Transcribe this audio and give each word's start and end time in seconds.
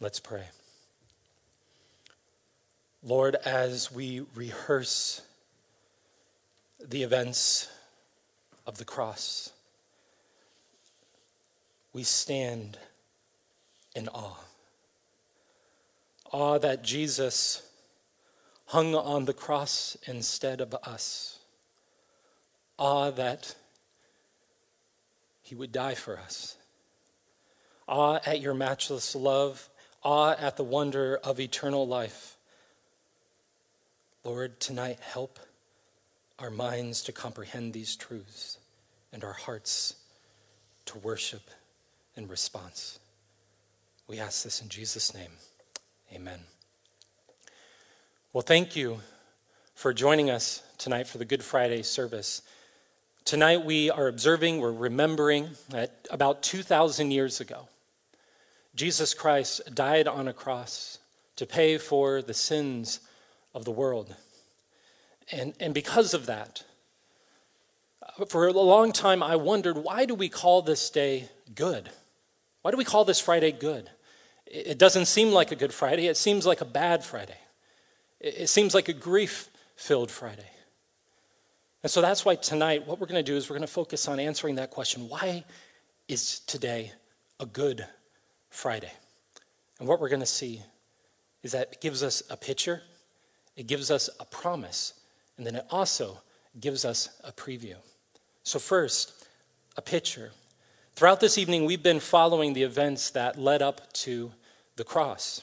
Let's 0.00 0.20
pray. 0.20 0.44
Lord, 3.02 3.34
as 3.44 3.90
we 3.90 4.22
rehearse 4.34 5.22
the 6.84 7.02
events 7.02 7.68
of 8.64 8.78
the 8.78 8.84
cross, 8.84 9.52
we 11.92 12.04
stand 12.04 12.78
in 13.96 14.08
awe. 14.08 14.38
Awe 16.30 16.58
that 16.58 16.84
Jesus 16.84 17.68
hung 18.66 18.94
on 18.94 19.24
the 19.24 19.32
cross 19.32 19.96
instead 20.06 20.60
of 20.60 20.74
us. 20.84 21.40
Awe 22.78 23.10
that 23.10 23.56
he 25.42 25.56
would 25.56 25.72
die 25.72 25.94
for 25.94 26.18
us. 26.18 26.56
Awe 27.88 28.20
at 28.24 28.40
your 28.40 28.54
matchless 28.54 29.16
love. 29.16 29.68
Awe 30.08 30.36
at 30.38 30.56
the 30.56 30.64
wonder 30.64 31.20
of 31.22 31.38
eternal 31.38 31.86
life. 31.86 32.38
Lord, 34.24 34.58
tonight 34.58 35.00
help 35.00 35.38
our 36.38 36.48
minds 36.50 37.02
to 37.02 37.12
comprehend 37.12 37.74
these 37.74 37.94
truths 37.94 38.56
and 39.12 39.22
our 39.22 39.34
hearts 39.34 39.96
to 40.86 40.96
worship 40.96 41.50
in 42.16 42.26
response. 42.26 42.98
We 44.06 44.18
ask 44.18 44.44
this 44.44 44.62
in 44.62 44.70
Jesus' 44.70 45.12
name. 45.12 45.32
Amen. 46.10 46.40
Well, 48.32 48.40
thank 48.40 48.74
you 48.74 49.00
for 49.74 49.92
joining 49.92 50.30
us 50.30 50.62
tonight 50.78 51.06
for 51.06 51.18
the 51.18 51.26
Good 51.26 51.44
Friday 51.44 51.82
service. 51.82 52.40
Tonight 53.26 53.62
we 53.62 53.90
are 53.90 54.08
observing, 54.08 54.58
we're 54.58 54.72
remembering 54.72 55.50
that 55.68 56.08
about 56.10 56.42
2,000 56.42 57.10
years 57.10 57.42
ago, 57.42 57.68
Jesus 58.78 59.12
Christ 59.12 59.74
died 59.74 60.06
on 60.06 60.28
a 60.28 60.32
cross 60.32 60.98
to 61.34 61.46
pay 61.46 61.78
for 61.78 62.22
the 62.22 62.32
sins 62.32 63.00
of 63.52 63.64
the 63.64 63.72
world. 63.72 64.14
And, 65.32 65.52
and 65.58 65.74
because 65.74 66.14
of 66.14 66.26
that, 66.26 66.62
uh, 68.20 68.26
for 68.26 68.46
a 68.46 68.52
long 68.52 68.92
time 68.92 69.20
I 69.20 69.34
wondered 69.34 69.78
why 69.78 70.04
do 70.04 70.14
we 70.14 70.28
call 70.28 70.62
this 70.62 70.90
day 70.90 71.28
good? 71.56 71.90
Why 72.62 72.70
do 72.70 72.76
we 72.76 72.84
call 72.84 73.04
this 73.04 73.18
Friday 73.18 73.50
good? 73.50 73.90
It 74.46 74.78
doesn't 74.78 75.06
seem 75.06 75.32
like 75.32 75.50
a 75.50 75.56
Good 75.56 75.74
Friday, 75.74 76.06
it 76.06 76.16
seems 76.16 76.46
like 76.46 76.60
a 76.60 76.64
bad 76.64 77.02
Friday. 77.02 77.38
It 78.20 78.48
seems 78.48 78.76
like 78.76 78.88
a 78.88 78.92
grief 78.92 79.48
filled 79.74 80.12
Friday. 80.12 80.50
And 81.82 81.90
so 81.90 82.00
that's 82.00 82.24
why 82.24 82.36
tonight, 82.36 82.86
what 82.86 83.00
we're 83.00 83.08
going 83.08 83.24
to 83.24 83.28
do 83.28 83.36
is 83.36 83.50
we're 83.50 83.56
going 83.56 83.66
to 83.66 83.72
focus 83.72 84.06
on 84.06 84.20
answering 84.20 84.54
that 84.54 84.70
question 84.70 85.08
why 85.08 85.44
is 86.06 86.38
today 86.40 86.92
a 87.40 87.46
good 87.46 87.84
Friday? 88.50 88.92
And 89.78 89.88
what 89.88 90.00
we're 90.00 90.08
going 90.08 90.20
to 90.20 90.26
see 90.26 90.62
is 91.42 91.52
that 91.52 91.72
it 91.72 91.80
gives 91.80 92.02
us 92.02 92.22
a 92.30 92.36
picture, 92.36 92.82
it 93.56 93.66
gives 93.66 93.90
us 93.90 94.10
a 94.20 94.24
promise, 94.24 94.94
and 95.36 95.46
then 95.46 95.54
it 95.54 95.66
also 95.70 96.20
gives 96.60 96.84
us 96.84 97.10
a 97.24 97.32
preview. 97.32 97.76
So, 98.42 98.58
first, 98.58 99.26
a 99.76 99.82
picture. 99.82 100.32
Throughout 100.94 101.20
this 101.20 101.38
evening, 101.38 101.64
we've 101.64 101.82
been 101.82 102.00
following 102.00 102.54
the 102.54 102.64
events 102.64 103.10
that 103.10 103.38
led 103.38 103.62
up 103.62 103.92
to 103.94 104.32
the 104.76 104.84
cross. 104.84 105.42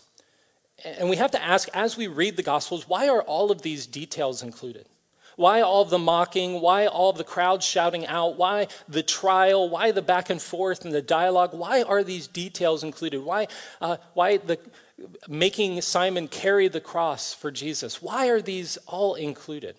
And 0.83 1.09
we 1.09 1.15
have 1.15 1.31
to 1.31 1.41
ask, 1.41 1.69
as 1.73 1.95
we 1.95 2.07
read 2.07 2.35
the 2.35 2.43
Gospels, 2.43 2.89
why 2.89 3.07
are 3.07 3.21
all 3.21 3.51
of 3.51 3.61
these 3.61 3.87
details 3.87 4.43
included? 4.43 4.87
Why 5.35 5.61
all 5.61 5.85
the 5.85 5.99
mocking? 5.99 6.61
Why 6.61 6.87
all 6.87 7.13
the 7.13 7.23
crowd 7.23 7.61
shouting 7.61 8.05
out? 8.07 8.37
Why 8.37 8.67
the 8.87 9.03
trial? 9.03 9.69
Why 9.69 9.91
the 9.91 10.01
back 10.01 10.29
and 10.29 10.41
forth 10.41 10.85
and 10.85 10.93
the 10.93 11.01
dialogue? 11.01 11.53
Why 11.53 11.81
are 11.81 12.03
these 12.03 12.27
details 12.27 12.83
included? 12.83 13.21
Why, 13.21 13.47
uh, 13.81 13.97
why 14.13 14.37
the 14.37 14.59
making 15.27 15.81
Simon 15.81 16.27
carry 16.27 16.67
the 16.67 16.79
cross 16.79 17.33
for 17.33 17.51
Jesus? 17.51 18.01
Why 18.01 18.29
are 18.29 18.41
these 18.41 18.77
all 18.87 19.15
included? 19.15 19.75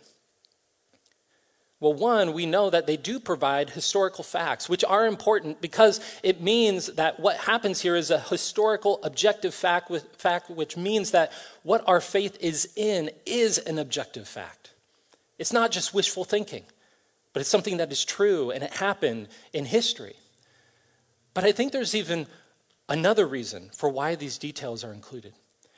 Well, 1.78 1.92
one, 1.92 2.32
we 2.32 2.46
know 2.46 2.70
that 2.70 2.86
they 2.86 2.96
do 2.96 3.20
provide 3.20 3.70
historical 3.70 4.24
facts, 4.24 4.66
which 4.66 4.82
are 4.82 5.06
important 5.06 5.60
because 5.60 6.00
it 6.22 6.40
means 6.40 6.86
that 6.94 7.20
what 7.20 7.36
happens 7.36 7.82
here 7.82 7.96
is 7.96 8.10
a 8.10 8.20
historical, 8.20 8.98
objective 9.02 9.54
fact, 9.54 9.92
fact, 10.16 10.48
which 10.48 10.76
means 10.76 11.10
that 11.10 11.32
what 11.64 11.84
our 11.86 12.00
faith 12.00 12.38
is 12.40 12.72
in 12.76 13.10
is 13.26 13.58
an 13.58 13.78
objective 13.78 14.26
fact. 14.26 14.65
It's 15.38 15.52
not 15.52 15.70
just 15.70 15.94
wishful 15.94 16.24
thinking, 16.24 16.64
but 17.32 17.40
it's 17.40 17.50
something 17.50 17.76
that 17.76 17.92
is 17.92 18.04
true 18.04 18.50
and 18.50 18.64
it 18.64 18.74
happened 18.74 19.28
in 19.52 19.64
history. 19.66 20.16
But 21.34 21.44
I 21.44 21.52
think 21.52 21.72
there's 21.72 21.94
even 21.94 22.26
another 22.88 23.26
reason 23.26 23.70
for 23.76 23.88
why 23.88 24.14
these 24.14 24.38
details 24.38 24.84
are 24.84 24.92
included, 24.92 25.34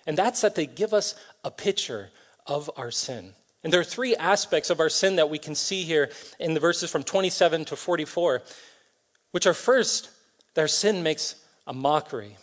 and 0.06 0.16
that's 0.16 0.40
that 0.42 0.54
they 0.54 0.66
give 0.66 0.94
us 0.94 1.14
a 1.42 1.50
picture 1.50 2.10
of 2.46 2.70
our 2.76 2.90
sin. 2.90 3.34
And 3.64 3.72
there 3.72 3.80
are 3.80 3.84
three 3.84 4.14
aspects 4.14 4.70
of 4.70 4.78
our 4.78 4.88
sin 4.88 5.16
that 5.16 5.30
we 5.30 5.38
can 5.38 5.54
see 5.54 5.82
here 5.82 6.10
in 6.38 6.54
the 6.54 6.60
verses 6.60 6.90
from 6.90 7.02
27 7.02 7.64
to 7.66 7.76
44, 7.76 8.42
which 9.32 9.46
are 9.46 9.54
first, 9.54 10.10
their 10.54 10.68
sin 10.68 11.02
makes 11.02 11.34
a 11.66 11.72
mockery 11.74 12.36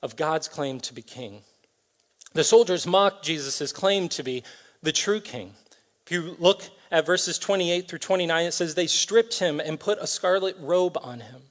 of 0.00 0.16
God's 0.16 0.48
claim 0.48 0.78
to 0.80 0.94
be 0.94 1.02
king. 1.02 1.42
The 2.34 2.44
soldiers 2.44 2.86
mocked 2.86 3.24
Jesus' 3.24 3.72
claim 3.72 4.08
to 4.10 4.22
be 4.22 4.44
the 4.82 4.92
true 4.92 5.20
king. 5.20 5.54
If 6.08 6.12
you 6.12 6.36
look 6.38 6.62
at 6.90 7.04
verses 7.04 7.38
28 7.38 7.86
through 7.86 7.98
29, 7.98 8.46
it 8.46 8.52
says, 8.52 8.74
They 8.74 8.86
stripped 8.86 9.40
him 9.40 9.60
and 9.60 9.78
put 9.78 9.98
a 9.98 10.06
scarlet 10.06 10.56
robe 10.58 10.96
on 11.02 11.20
him. 11.20 11.42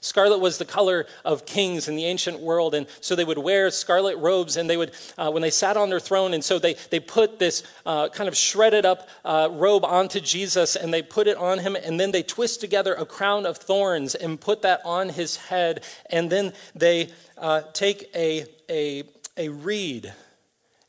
Scarlet 0.00 0.40
was 0.40 0.58
the 0.58 0.64
color 0.64 1.06
of 1.24 1.46
kings 1.46 1.86
in 1.86 1.94
the 1.94 2.04
ancient 2.06 2.40
world, 2.40 2.74
and 2.74 2.88
so 3.00 3.14
they 3.14 3.24
would 3.24 3.38
wear 3.38 3.70
scarlet 3.70 4.16
robes, 4.18 4.56
and 4.56 4.68
they 4.68 4.76
would, 4.76 4.90
uh, 5.16 5.30
when 5.30 5.40
they 5.40 5.50
sat 5.50 5.76
on 5.76 5.88
their 5.88 6.00
throne, 6.00 6.34
and 6.34 6.44
so 6.44 6.58
they, 6.58 6.74
they 6.90 6.98
put 6.98 7.38
this 7.38 7.62
uh, 7.86 8.08
kind 8.08 8.26
of 8.26 8.36
shredded 8.36 8.84
up 8.84 9.08
uh, 9.24 9.48
robe 9.52 9.84
onto 9.84 10.18
Jesus, 10.18 10.74
and 10.74 10.92
they 10.92 11.02
put 11.02 11.28
it 11.28 11.36
on 11.36 11.60
him, 11.60 11.76
and 11.76 12.00
then 12.00 12.10
they 12.10 12.24
twist 12.24 12.60
together 12.60 12.94
a 12.94 13.06
crown 13.06 13.46
of 13.46 13.56
thorns 13.56 14.16
and 14.16 14.40
put 14.40 14.62
that 14.62 14.80
on 14.84 15.10
his 15.10 15.36
head, 15.36 15.84
and 16.10 16.28
then 16.28 16.52
they 16.74 17.08
uh, 17.38 17.60
take 17.72 18.10
a, 18.16 18.46
a, 18.68 19.04
a 19.36 19.48
reed 19.48 20.12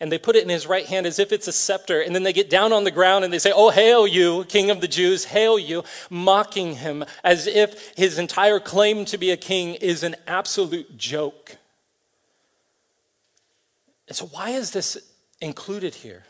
and 0.03 0.12
they 0.12 0.18
put 0.18 0.36
it 0.36 0.44
in 0.44 0.50
his 0.50 0.68
right 0.68 0.86
hand 0.86 1.06
as 1.06 1.18
if 1.18 1.31
it's 1.31 1.47
a 1.47 1.53
scepter. 1.53 2.02
And 2.02 2.14
then 2.14 2.24
they 2.24 2.34
get 2.34 2.50
down 2.50 2.74
on 2.74 2.84
the 2.84 2.91
ground 2.91 3.24
and 3.24 3.34
they 3.34 3.40
say, 3.40 3.53
Oh, 3.56 3.69
hail 3.69 4.06
you, 4.06 4.44
King 4.50 4.69
of 4.69 4.81
the 4.81 4.88
Jews, 4.90 5.24
hail 5.24 5.58
you, 5.58 5.86
mocking 6.09 6.75
him 6.75 7.06
as 7.24 7.47
if 7.47 7.96
his 7.96 8.19
entire 8.19 8.59
claim 8.59 9.06
to 9.06 9.18
be 9.18 9.31
a 9.31 9.38
king 9.38 9.75
is 9.75 10.03
an 10.03 10.18
absolute 10.28 10.97
joke. 10.97 11.56
And 14.09 14.18
so, 14.18 14.25
why 14.25 14.50
is 14.50 14.72
this 14.72 14.97
included 15.40 15.96
here? 15.96 16.25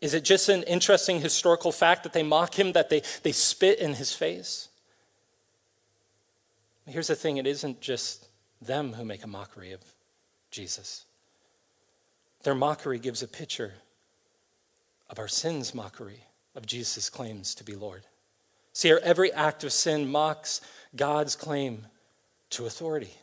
Is 0.00 0.14
it 0.14 0.24
just 0.24 0.48
an 0.48 0.62
interesting 0.62 1.20
historical 1.20 1.70
fact 1.70 2.02
that 2.04 2.14
they 2.14 2.22
mock 2.22 2.58
him, 2.58 2.72
that 2.72 2.88
they, 2.88 3.02
they 3.24 3.32
spit 3.32 3.78
in 3.78 3.92
his 3.92 4.14
face? 4.14 4.70
Here's 6.86 7.08
the 7.08 7.14
thing 7.14 7.36
it 7.36 7.46
isn't 7.46 7.82
just 7.82 8.26
them 8.62 8.94
who 8.94 9.04
make 9.04 9.22
a 9.22 9.26
mockery 9.26 9.72
of 9.72 9.82
Jesus. 10.50 11.04
Their 12.44 12.54
mockery 12.54 12.98
gives 12.98 13.22
a 13.22 13.28
picture 13.28 13.72
of 15.08 15.18
our 15.18 15.28
sin's 15.28 15.74
mockery 15.74 16.24
of 16.54 16.66
Jesus' 16.66 17.10
claims 17.10 17.54
to 17.56 17.64
be 17.64 17.74
Lord. 17.74 18.04
See, 18.74 18.92
our 18.92 18.98
every 18.98 19.32
act 19.32 19.64
of 19.64 19.72
sin 19.72 20.10
mocks 20.10 20.60
God's 20.94 21.36
claim 21.36 21.86
to 22.50 22.66
authority. 22.66 23.14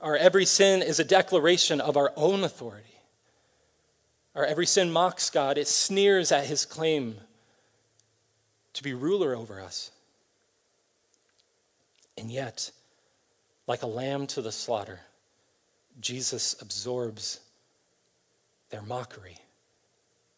Our 0.00 0.16
every 0.16 0.44
sin 0.44 0.80
is 0.80 1.00
a 1.00 1.04
declaration 1.04 1.80
of 1.80 1.96
our 1.96 2.12
own 2.16 2.44
authority. 2.44 2.86
Our 4.34 4.44
every 4.44 4.66
sin 4.66 4.92
mocks 4.92 5.30
God, 5.30 5.58
it 5.58 5.68
sneers 5.68 6.30
at 6.30 6.46
his 6.46 6.64
claim 6.64 7.16
to 8.74 8.82
be 8.82 8.92
ruler 8.92 9.34
over 9.34 9.60
us. 9.60 9.90
And 12.16 12.30
yet, 12.30 12.70
like 13.66 13.82
a 13.82 13.86
lamb 13.86 14.26
to 14.28 14.42
the 14.42 14.52
slaughter, 14.52 15.00
Jesus 16.00 16.54
absorbs 16.60 17.40
their 18.70 18.82
mockery 18.82 19.38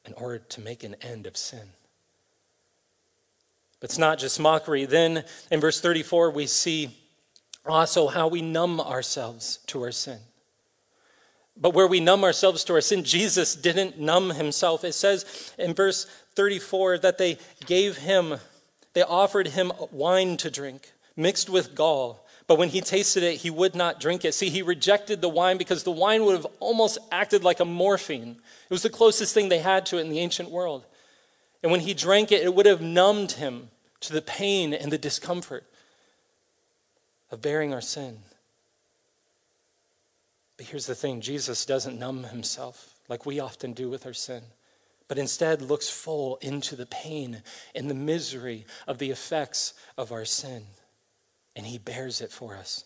in 0.04 0.12
order 0.14 0.38
to 0.38 0.60
make 0.60 0.84
an 0.84 0.96
end 1.02 1.26
of 1.26 1.36
sin. 1.36 1.68
But 3.80 3.90
it's 3.90 3.98
not 3.98 4.18
just 4.18 4.40
mockery. 4.40 4.84
Then 4.84 5.24
in 5.50 5.60
verse 5.60 5.80
34, 5.80 6.30
we 6.30 6.46
see 6.46 6.96
also 7.64 8.08
how 8.08 8.28
we 8.28 8.42
numb 8.42 8.80
ourselves 8.80 9.58
to 9.66 9.82
our 9.82 9.92
sin. 9.92 10.18
But 11.56 11.74
where 11.74 11.86
we 11.86 12.00
numb 12.00 12.22
ourselves 12.22 12.64
to 12.64 12.74
our 12.74 12.80
sin, 12.80 13.02
Jesus 13.02 13.54
didn't 13.54 13.98
numb 13.98 14.30
himself. 14.30 14.84
It 14.84 14.92
says 14.92 15.54
in 15.58 15.74
verse 15.74 16.06
34 16.34 16.98
that 16.98 17.18
they 17.18 17.38
gave 17.64 17.96
him, 17.96 18.36
they 18.92 19.02
offered 19.02 19.48
him 19.48 19.72
wine 19.90 20.36
to 20.38 20.50
drink 20.50 20.92
mixed 21.16 21.48
with 21.48 21.74
gall 21.74 22.25
but 22.46 22.58
when 22.58 22.68
he 22.68 22.80
tasted 22.80 23.22
it, 23.22 23.38
he 23.38 23.50
would 23.50 23.74
not 23.74 23.98
drink 23.98 24.24
it. 24.24 24.32
See, 24.32 24.50
he 24.50 24.62
rejected 24.62 25.20
the 25.20 25.28
wine 25.28 25.58
because 25.58 25.82
the 25.82 25.90
wine 25.90 26.24
would 26.24 26.36
have 26.36 26.46
almost 26.60 26.98
acted 27.10 27.42
like 27.42 27.58
a 27.58 27.64
morphine. 27.64 28.36
It 28.70 28.72
was 28.72 28.82
the 28.82 28.90
closest 28.90 29.34
thing 29.34 29.48
they 29.48 29.58
had 29.58 29.84
to 29.86 29.98
it 29.98 30.02
in 30.02 30.10
the 30.10 30.20
ancient 30.20 30.50
world. 30.50 30.84
And 31.62 31.72
when 31.72 31.80
he 31.80 31.94
drank 31.94 32.30
it, 32.30 32.42
it 32.42 32.54
would 32.54 32.66
have 32.66 32.80
numbed 32.80 33.32
him 33.32 33.70
to 34.00 34.12
the 34.12 34.22
pain 34.22 34.72
and 34.72 34.92
the 34.92 34.98
discomfort 34.98 35.64
of 37.32 37.42
bearing 37.42 37.72
our 37.74 37.80
sin. 37.80 38.18
But 40.56 40.66
here's 40.66 40.86
the 40.86 40.94
thing 40.94 41.20
Jesus 41.20 41.66
doesn't 41.66 41.98
numb 41.98 42.24
himself 42.24 42.94
like 43.08 43.26
we 43.26 43.40
often 43.40 43.72
do 43.72 43.90
with 43.90 44.06
our 44.06 44.14
sin, 44.14 44.42
but 45.08 45.18
instead 45.18 45.62
looks 45.62 45.88
full 45.88 46.36
into 46.36 46.76
the 46.76 46.86
pain 46.86 47.42
and 47.74 47.90
the 47.90 47.94
misery 47.94 48.66
of 48.86 48.98
the 48.98 49.10
effects 49.10 49.74
of 49.98 50.12
our 50.12 50.24
sin, 50.24 50.64
and 51.56 51.66
he 51.66 51.78
bears 51.78 52.20
it 52.20 52.30
for 52.30 52.54
us. 52.54 52.84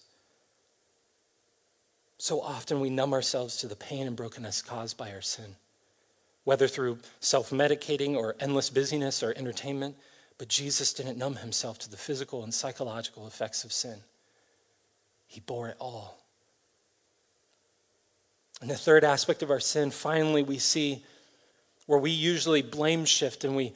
So 2.19 2.40
often 2.40 2.81
we 2.81 2.88
numb 2.88 3.12
ourselves 3.12 3.56
to 3.58 3.67
the 3.67 3.75
pain 3.75 4.06
and 4.06 4.17
brokenness 4.17 4.62
caused 4.62 4.96
by 4.96 5.11
our 5.12 5.20
sin, 5.20 5.56
whether 6.44 6.69
through 6.69 6.99
self 7.19 7.50
medicating 7.50 8.14
or 8.14 8.37
endless 8.38 8.70
busyness 8.70 9.22
or 9.22 9.34
entertainment. 9.37 9.96
But 10.38 10.49
Jesus 10.49 10.93
didn't 10.93 11.19
numb 11.19 11.37
himself 11.37 11.78
to 11.81 11.90
the 11.90 11.96
physical 11.96 12.44
and 12.44 12.55
psychological 12.55 13.26
effects 13.26 13.64
of 13.64 13.72
sin, 13.72 13.99
he 15.26 15.40
bore 15.40 15.69
it 15.69 15.76
all. 15.78 16.19
And 18.61 18.70
the 18.70 18.76
third 18.76 19.05
aspect 19.05 19.43
of 19.43 19.50
our 19.50 19.61
sin, 19.61 19.90
finally, 19.90 20.43
we 20.43 20.58
see 20.58 21.02
where 21.87 21.99
we 21.99 22.11
usually 22.11 22.62
blame 22.62 23.06
shift 23.06 23.43
and 23.43 23.56
we 23.56 23.72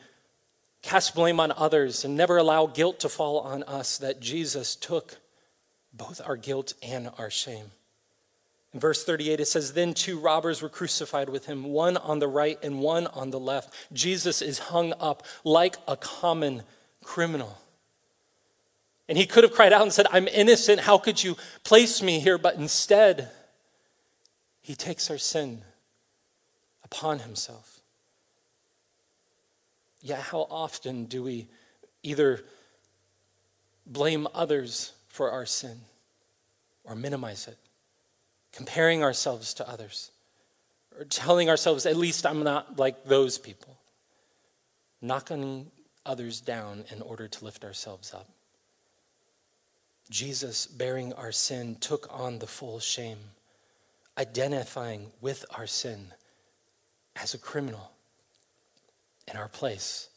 cast 0.85 1.15
blame 1.15 1.41
on 1.41 1.51
others 1.57 2.05
and 2.05 2.15
never 2.15 2.37
allow 2.37 2.67
guilt 2.67 3.01
to 3.01 3.09
fall 3.09 3.41
on 3.41 3.63
us, 3.63 3.99
that 3.99 4.21
Jesus 4.21 4.77
took 4.77 5.17
both 5.93 6.21
our 6.25 6.37
guilt 6.37 6.75
and 6.83 7.11
our 7.19 7.31
shame. 7.31 7.71
In 8.75 8.81
verse 8.81 9.05
38, 9.05 9.41
it 9.41 9.47
says, 9.47 9.73
Then 9.73 9.95
two 9.95 10.19
robbers 10.19 10.61
were 10.61 10.69
crucified 10.69 11.29
with 11.29 11.47
him, 11.47 11.65
one 11.65 11.97
on 11.97 12.19
the 12.19 12.29
right 12.29 12.59
and 12.63 12.81
one 12.81 13.07
on 13.07 13.31
the 13.31 13.41
left. 13.41 13.73
Jesus 13.93 14.43
is 14.43 14.59
hung 14.59 14.93
up 15.01 15.25
like 15.43 15.77
a 15.89 15.97
common 15.97 16.63
criminal. 17.03 17.59
And 19.09 19.17
he 19.17 19.27
could 19.27 19.45
have 19.45 19.53
cried 19.53 19.73
out 19.73 19.83
and 19.83 19.93
said, 19.93 20.07
I'm 20.11 20.29
innocent. 20.29 20.81
How 20.81 20.99
could 20.99 21.23
you 21.23 21.37
place 21.63 22.03
me 22.03 22.21
here? 22.21 22.37
But 22.37 22.57
instead, 22.57 23.31
he 24.61 24.75
takes 24.75 25.11
our 25.11 25.19
sin 25.19 25.63
upon 26.83 27.21
himself. 27.21 27.74
Yet, 30.05 30.21
how 30.21 30.47
often 30.49 31.07
do 31.07 31.25
we 31.25 31.49
either 32.05 32.45
blame 33.85 34.29
others 34.33 34.93
for 35.09 35.33
our 35.33 35.47
sin 35.47 35.81
or 36.85 36.95
minimize 36.95 37.49
it? 37.49 37.59
comparing 38.55 39.03
ourselves 39.03 39.55
to 39.55 39.69
others, 39.69 40.13
or 40.97 41.05
telling 41.05 41.51
ourselves, 41.51 41.87
at 41.87 41.97
least 41.97 42.25
I'm 42.25 42.45
not 42.45 42.79
like 42.79 43.05
those 43.05 43.37
people, 43.37 43.77
knocking 45.03 45.71
others 46.07 46.41
down 46.41 46.85
in 46.91 47.03
order 47.03 47.27
to 47.27 47.45
lift 47.45 47.65
ourselves 47.65 48.15
up. 48.15 48.29
Jesus, 50.09 50.67
bearing 50.67 51.13
our 51.15 51.33
sin, 51.33 51.77
took 51.81 52.07
on 52.11 52.39
the 52.39 52.47
full 52.47 52.79
shame, 52.79 53.19
identifying 54.17 55.11
with 55.21 55.45
our 55.57 55.67
sin 55.67 56.13
as 57.17 57.35
a 57.35 57.39
criminal 57.39 57.91
in 59.31 59.37
our 59.37 59.49
place. 59.49 60.09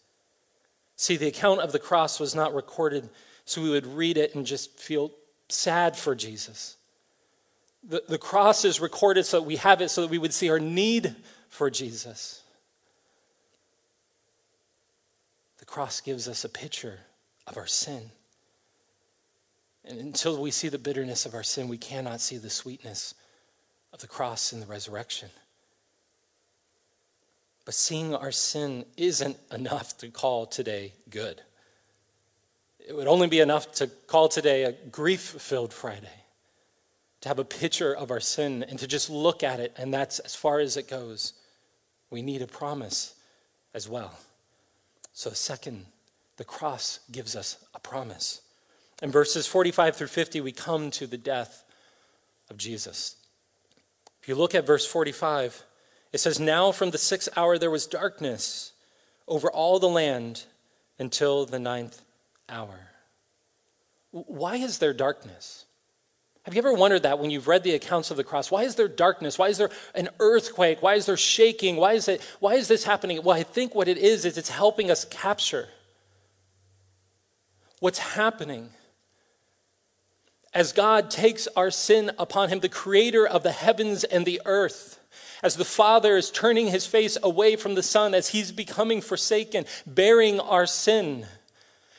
See, 0.95 1.18
the 1.18 1.27
account 1.27 1.62
of 1.62 1.71
the 1.71 1.80
cross 1.80 2.19
was 2.19 2.33
not 2.36 2.54
recorded 2.54 3.09
so 3.45 3.62
we 3.62 3.69
would 3.69 3.88
read 3.88 4.18
it 4.18 4.36
and 4.36 4.45
just 4.45 4.77
feel 4.77 5.12
sad 5.48 5.95
for 5.95 6.15
Jesus 6.15 6.77
the, 7.88 8.04
the 8.07 8.18
cross 8.18 8.65
is 8.65 8.80
recorded 8.80 9.25
so 9.25 9.39
that 9.39 9.45
we 9.45 9.56
have 9.57 9.81
it 9.81 9.89
so 9.89 10.01
that 10.01 10.09
we 10.09 10.18
would 10.18 10.33
see 10.33 10.50
our 10.50 10.59
need 10.59 11.15
for 11.50 11.69
Jesus. 11.69 12.44
The 15.60 15.65
cross 15.65 16.01
gives 16.01 16.27
us 16.27 16.44
a 16.44 16.50
picture 16.50 17.00
of 17.48 17.57
our 17.57 17.68
sin. 17.68 18.12
And 19.86 20.00
until 20.00 20.42
we 20.42 20.51
see 20.51 20.68
the 20.68 20.77
bitterness 20.77 21.25
of 21.25 21.33
our 21.33 21.44
sin, 21.44 21.69
we 21.69 21.77
cannot 21.77 22.19
see 22.19 22.38
the 22.38 22.50
sweetness 22.50 23.15
of 23.94 24.00
the 24.00 24.07
cross 24.07 24.51
and 24.51 24.62
the 24.62 24.68
resurrection. 24.68 25.30
But 27.67 27.73
seeing 27.73 28.15
our 28.15 28.31
sin 28.31 28.85
isn't 28.95 29.35
enough 29.51 29.97
to 29.97 30.07
call 30.07 30.45
today 30.45 30.93
good. 31.09 31.41
It 32.79 32.95
would 32.95 33.07
only 33.07 33.27
be 33.27 33.41
enough 33.41 33.73
to 33.73 33.87
call 33.87 34.29
today 34.29 34.63
a 34.63 34.71
grief 34.71 35.19
filled 35.19 35.73
Friday 35.73 36.23
to 37.19 37.27
have 37.27 37.39
a 37.39 37.43
picture 37.43 37.93
of 37.93 38.09
our 38.09 38.21
sin 38.21 38.63
and 38.63 38.79
to 38.79 38.87
just 38.87 39.09
look 39.09 39.43
at 39.43 39.59
it, 39.59 39.73
and 39.75 39.93
that's 39.93 40.19
as 40.19 40.33
far 40.33 40.59
as 40.61 40.77
it 40.77 40.87
goes. 40.87 41.33
We 42.09 42.21
need 42.21 42.41
a 42.41 42.47
promise 42.47 43.15
as 43.73 43.89
well. 43.89 44.17
So, 45.11 45.31
second, 45.31 45.87
the 46.37 46.45
cross 46.45 47.01
gives 47.11 47.35
us 47.35 47.57
a 47.75 47.81
promise. 47.81 48.43
In 49.01 49.11
verses 49.11 49.45
45 49.45 49.97
through 49.97 50.07
50, 50.07 50.39
we 50.39 50.53
come 50.53 50.89
to 50.91 51.05
the 51.05 51.17
death 51.17 51.65
of 52.49 52.55
Jesus. 52.55 53.17
If 54.21 54.29
you 54.29 54.35
look 54.35 54.55
at 54.55 54.65
verse 54.65 54.87
45, 54.87 55.65
it 56.13 56.19
says, 56.19 56.39
Now 56.39 56.71
from 56.71 56.92
the 56.92 56.98
sixth 56.98 57.30
hour 57.38 57.57
there 57.57 57.71
was 57.71 57.86
darkness 57.88 58.74
over 59.27 59.51
all 59.51 59.80
the 59.80 59.89
land 59.89 60.44
until 61.00 61.45
the 61.45 61.59
ninth 61.59 62.01
hour. 62.50 62.92
Why 64.12 64.56
is 64.57 64.80
there 64.80 64.94
darkness? 64.94 65.65
Have 66.44 66.54
you 66.54 66.59
ever 66.59 66.74
wondered 66.74 67.04
that 67.04 67.19
when 67.19 67.30
you've 67.30 67.50
read 67.50 67.63
the 67.63 67.75
accounts 67.75 68.09
of 68.09 68.15
the 68.15 68.24
cross? 68.24 68.50
Why 68.50 68.63
is 68.63 68.75
there 68.75 68.88
darkness? 68.88 69.38
Why 69.38 69.50
is 69.50 69.57
there 69.57 69.69
an 69.94 70.07
earthquake? 70.19 70.81
Why 70.81 70.94
is 70.94 71.06
there 71.06 71.18
shaking? 71.18 71.75
Why 71.75 71.94
is, 71.94 72.07
it, 72.07 72.21
why 72.39 72.53
is 72.53 72.69
this 72.69 72.86
happening? 72.86 73.21
Well, 73.21 73.36
I 73.36 73.44
think 73.44 73.75
what 73.75 73.89
it 73.89 73.98
is, 73.98 74.24
is 74.24 74.38
it's 74.38 74.50
helping 74.50 74.89
us 74.89 75.03
capture 75.03 75.68
what's 77.80 78.00
happening 78.00 78.69
as 80.53 80.71
God 80.71 81.12
takes 81.12 81.48
our 81.56 81.69
sin 81.69 82.12
upon 82.18 82.50
him, 82.50 82.62
the 82.62 82.69
creator 82.69 83.27
of 83.27 83.44
the 83.44 83.51
heavens 83.51 84.03
and 84.06 84.25
the 84.25 84.42
earth. 84.45 85.00
As 85.44 85.56
the 85.56 85.66
Father 85.66 86.18
is 86.18 86.31
turning 86.31 86.68
his 86.68 86.86
face 86.86 87.18
away 87.22 87.56
from 87.56 87.75
the 87.75 87.84
Son, 87.84 88.13
as 88.13 88.30
he's 88.30 88.51
becoming 88.51 89.01
forsaken, 89.01 89.66
bearing 89.86 90.39
our 90.39 90.66
sin. 90.66 91.25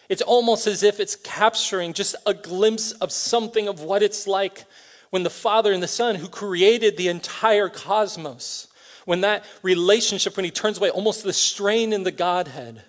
It's 0.09 0.23
almost 0.23 0.67
as 0.67 0.83
if 0.83 1.01
it's 1.01 1.17
capturing 1.17 1.93
just 1.93 2.17
a 2.27 2.35
glimpse 2.35 2.93
of 2.93 3.13
something 3.13 3.69
of 3.69 3.81
what 3.81 4.03
it's 4.03 4.27
like 4.27 4.65
when 5.11 5.23
the 5.23 5.31
Father 5.31 5.73
and 5.73 5.83
the 5.83 5.89
Son, 5.89 6.17
who 6.17 6.29
created 6.29 6.97
the 6.97 7.09
entire 7.09 7.69
cosmos, 7.69 8.69
when 9.05 9.23
that 9.23 9.45
relationship, 9.63 10.37
when 10.37 10.45
he 10.45 10.51
turns 10.51 10.79
away, 10.79 10.91
almost 10.91 11.23
the 11.23 11.33
strain 11.33 11.93
in 11.93 12.03
the 12.03 12.11
Godhead, 12.11 12.83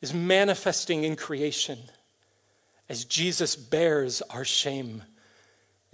is 0.00 0.12
manifesting 0.12 1.04
in 1.04 1.16
creation 1.16 1.78
as 2.88 3.04
Jesus 3.04 3.56
bears 3.56 4.20
our 4.22 4.44
shame. 4.44 5.02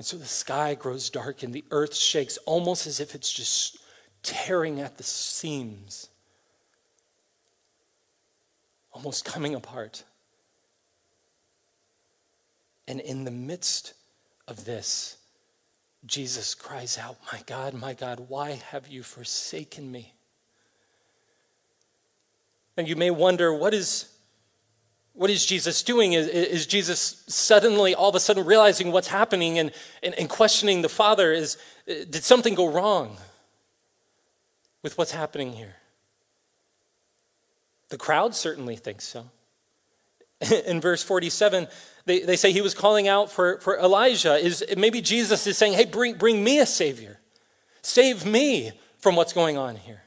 And 0.00 0.06
so 0.06 0.16
the 0.16 0.24
sky 0.24 0.74
grows 0.74 1.10
dark 1.10 1.42
and 1.42 1.52
the 1.52 1.62
earth 1.70 1.94
shakes 1.94 2.38
almost 2.46 2.86
as 2.86 3.00
if 3.00 3.14
it's 3.14 3.30
just 3.30 3.76
tearing 4.22 4.80
at 4.80 4.96
the 4.96 5.02
seams, 5.02 6.08
almost 8.92 9.26
coming 9.26 9.54
apart. 9.54 10.04
And 12.88 12.98
in 12.98 13.24
the 13.24 13.30
midst 13.30 13.92
of 14.48 14.64
this, 14.64 15.18
Jesus 16.06 16.54
cries 16.54 16.96
out, 16.96 17.18
My 17.30 17.42
God, 17.44 17.74
my 17.74 17.92
God, 17.92 18.24
why 18.26 18.52
have 18.70 18.88
you 18.88 19.02
forsaken 19.02 19.92
me? 19.92 20.14
And 22.78 22.88
you 22.88 22.96
may 22.96 23.10
wonder, 23.10 23.52
what 23.52 23.74
is, 23.74 24.08
what 25.14 25.30
is 25.30 25.44
Jesus 25.44 25.82
doing? 25.82 26.12
Is, 26.12 26.28
is 26.28 26.66
Jesus 26.66 27.24
suddenly, 27.26 27.94
all 27.94 28.08
of 28.08 28.14
a 28.14 28.20
sudden, 28.20 28.44
realizing 28.44 28.92
what's 28.92 29.08
happening 29.08 29.58
and, 29.58 29.72
and, 30.02 30.14
and 30.14 30.28
questioning 30.28 30.82
the 30.82 30.88
Father? 30.88 31.32
Is, 31.32 31.58
did 31.86 32.22
something 32.22 32.54
go 32.54 32.68
wrong 32.68 33.16
with 34.82 34.96
what's 34.96 35.12
happening 35.12 35.52
here? 35.52 35.76
The 37.90 37.98
crowd 37.98 38.34
certainly 38.34 38.76
thinks 38.76 39.04
so. 39.04 39.26
In 40.66 40.80
verse 40.80 41.02
47, 41.02 41.66
they, 42.06 42.20
they 42.20 42.36
say 42.36 42.52
he 42.52 42.62
was 42.62 42.74
calling 42.74 43.08
out 43.08 43.30
for, 43.30 43.60
for 43.60 43.78
Elijah. 43.78 44.36
Is 44.36 44.64
maybe 44.76 45.00
Jesus 45.00 45.46
is 45.46 45.58
saying, 45.58 45.74
hey, 45.74 45.84
bring, 45.84 46.14
bring 46.14 46.42
me 46.42 46.60
a 46.60 46.66
savior. 46.66 47.20
Save 47.82 48.24
me 48.24 48.72
from 48.98 49.16
what's 49.16 49.32
going 49.32 49.58
on 49.58 49.76
here. 49.76 50.02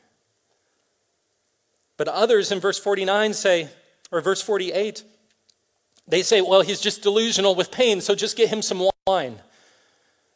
But 1.98 2.08
others 2.08 2.52
in 2.52 2.60
verse 2.60 2.80
49 2.80 3.34
say, 3.34 3.70
or 4.14 4.22
verse 4.22 4.42
48, 4.42 5.04
they 6.08 6.22
say, 6.22 6.40
well, 6.40 6.62
he's 6.62 6.80
just 6.80 7.02
delusional 7.02 7.56
with 7.56 7.72
pain, 7.72 8.00
so 8.00 8.14
just 8.14 8.38
get 8.38 8.48
him 8.48 8.62
some 8.62 8.88
wine. 9.08 9.40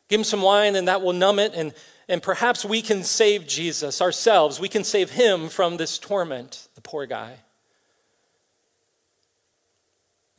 Give 0.09 0.19
him 0.19 0.23
some 0.23 0.41
wine, 0.41 0.75
and 0.75 0.87
that 0.87 1.03
will 1.03 1.13
numb 1.13 1.37
it, 1.37 1.53
and, 1.53 1.73
and 2.09 2.23
perhaps 2.23 2.65
we 2.65 2.81
can 2.81 3.03
save 3.03 3.45
Jesus 3.45 4.01
ourselves. 4.01 4.59
We 4.59 4.67
can 4.67 4.83
save 4.83 5.11
him 5.11 5.47
from 5.47 5.77
this 5.77 5.99
torment, 5.99 6.67
the 6.73 6.81
poor 6.81 7.05
guy. 7.05 7.37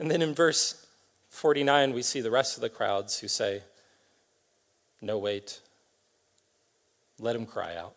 And 0.00 0.10
then 0.10 0.20
in 0.20 0.34
verse 0.34 0.84
49, 1.30 1.92
we 1.92 2.02
see 2.02 2.20
the 2.20 2.30
rest 2.32 2.56
of 2.56 2.60
the 2.60 2.68
crowds 2.68 3.20
who 3.20 3.28
say, 3.28 3.62
No, 5.00 5.16
wait. 5.16 5.60
Let 7.20 7.36
him 7.36 7.46
cry 7.46 7.76
out. 7.76 7.94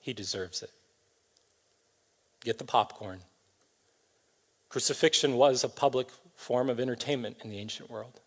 He 0.00 0.12
deserves 0.12 0.62
it. 0.62 0.70
Get 2.42 2.58
the 2.58 2.64
popcorn. 2.64 3.20
Crucifixion 4.70 5.34
was 5.34 5.62
a 5.62 5.68
public 5.68 6.08
form 6.36 6.70
of 6.70 6.80
entertainment 6.80 7.36
in 7.42 7.50
the 7.50 7.58
ancient 7.58 7.90
world. 7.90 8.20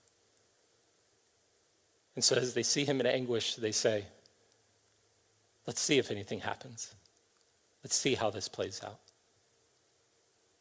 And 2.16 2.24
so 2.24 2.36
as 2.36 2.54
they 2.54 2.64
see 2.64 2.86
him 2.86 3.00
in 3.00 3.08
anguish, 3.08 3.56
they 3.56 3.72
say, 3.72 4.06
Let's 5.66 5.80
see 5.80 5.98
if 5.98 6.12
anything 6.12 6.42
happens. 6.42 6.94
Let's 7.84 7.96
see 7.96 8.16
how 8.16 8.30
this 8.30 8.50
plays 8.50 8.82
out. 8.84 9.00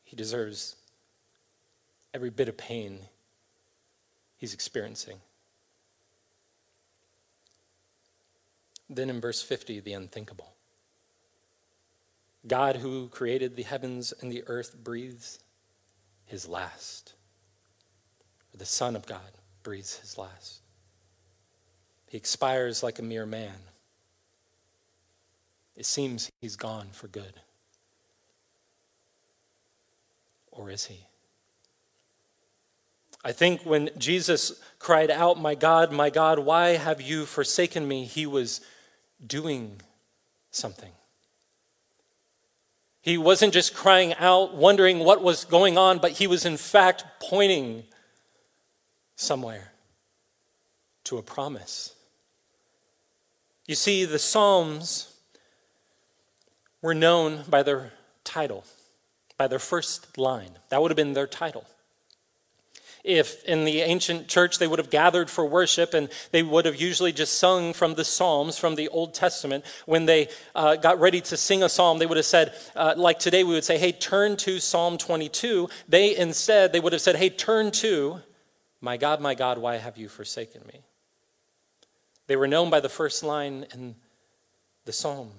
He 0.05 0.15
deserves 0.15 0.77
every 2.15 2.31
bit 2.31 2.49
of 2.49 2.57
pain 2.57 3.01
he's 4.37 4.55
experiencing. 4.55 5.17
Then 8.89 9.11
in 9.11 9.21
verse 9.21 9.43
50, 9.43 9.81
the 9.81 9.95
unthinkable. 9.95 10.53
God, 12.47 12.77
who 12.77 13.09
created 13.09 13.57
the 13.57 13.63
heavens 13.63 14.13
and 14.21 14.31
the 14.31 14.45
earth, 14.47 14.77
breathes 14.85 15.39
his 16.33 16.49
last. 16.49 17.13
The 18.57 18.65
Son 18.65 18.97
of 18.97 19.05
God 19.05 19.21
breathes 19.63 19.99
his 19.99 20.17
last. 20.17 20.63
He 22.09 22.17
expires 22.17 22.83
like 22.83 22.99
a 22.99 23.03
mere 23.03 23.27
man. 23.27 23.55
It 25.77 25.85
seems 25.85 26.31
he's 26.41 26.57
gone 26.57 26.89
for 26.93 27.07
good. 27.09 27.35
Or 30.51 30.71
is 30.71 30.87
he? 30.87 31.07
I 33.23 33.33
think 33.33 33.61
when 33.65 33.91
Jesus 33.99 34.59
cried 34.79 35.11
out, 35.11 35.39
My 35.39 35.55
God, 35.55 35.93
my 35.93 36.09
God, 36.09 36.39
why 36.39 36.71
have 36.71 37.03
you 37.03 37.27
forsaken 37.27 37.87
me? 37.87 38.07
He 38.07 38.25
was 38.25 38.63
doing 39.25 39.83
something. 40.51 40.93
He 43.03 43.19
wasn't 43.19 43.53
just 43.53 43.75
crying 43.75 44.15
out, 44.15 44.55
wondering 44.55 45.01
what 45.01 45.23
was 45.23 45.45
going 45.45 45.77
on, 45.77 45.99
but 45.99 46.13
he 46.13 46.29
was 46.29 46.47
in 46.47 46.57
fact 46.57 47.05
pointing 47.21 47.83
somewhere 49.17 49.73
to 51.05 51.19
a 51.19 51.23
promise. 51.23 51.95
You 53.67 53.75
see, 53.75 54.05
the 54.05 54.21
Psalms 54.21 55.15
were 56.81 56.95
known 56.95 57.43
by 57.49 57.65
their 57.65 57.93
title, 58.23 58.65
by 59.37 59.49
their 59.49 59.59
first 59.59 60.17
line. 60.17 60.51
That 60.69 60.81
would 60.81 60.93
have 60.93 60.97
been 60.97 61.13
their 61.13 61.27
title 61.27 61.67
if 63.05 63.43
in 63.45 63.65
the 63.65 63.81
ancient 63.81 64.29
church 64.29 64.59
they 64.59 64.67
would 64.67 64.79
have 64.79 64.91
gathered 64.91 65.29
for 65.29 65.45
worship 65.45 65.93
and 65.93 66.09
they 66.31 66.43
would 66.43 66.65
have 66.65 66.81
usually 66.81 67.13
just 67.13 67.39
sung 67.39 67.73
from 67.73 67.95
the 67.95 68.05
Psalms 68.05 68.59
from 68.59 68.77
the 68.77 68.89
Old 68.89 69.13
Testament. 69.13 69.65
When 69.87 70.07
they 70.07 70.29
uh, 70.55 70.77
got 70.77 71.01
ready 71.01 71.21
to 71.23 71.37
sing 71.37 71.63
a 71.63 71.69
psalm, 71.69 71.99
they 71.99 72.07
would 72.07 72.17
have 72.17 72.27
said, 72.27 72.55
uh, 72.77 72.95
like 72.97 73.19
today 73.19 73.43
we 73.43 73.55
would 73.55 73.65
say, 73.65 73.79
hey, 73.79 73.93
turn 73.93 74.37
to 74.39 74.61
Psalm 74.61 74.99
22. 74.99 75.69
They 75.89 76.17
instead, 76.17 76.73
they 76.73 76.81
would 76.81 76.93
have 76.93 77.03
said, 77.03 77.17
hey, 77.17 77.31
turn 77.31 77.73
to, 77.73 78.21
my 78.81 78.97
God, 78.97 79.21
my 79.21 79.35
God, 79.35 79.59
why 79.59 79.77
have 79.77 79.97
you 79.97 80.09
forsaken 80.09 80.63
me? 80.73 80.83
They 82.29 82.37
were 82.37 82.49
known 82.49 82.71
by 82.71 82.81
the 82.81 82.89
first 82.89 83.25
line 83.25 83.67
in 83.75 83.97
the 84.85 84.93
psalm. 84.93 85.31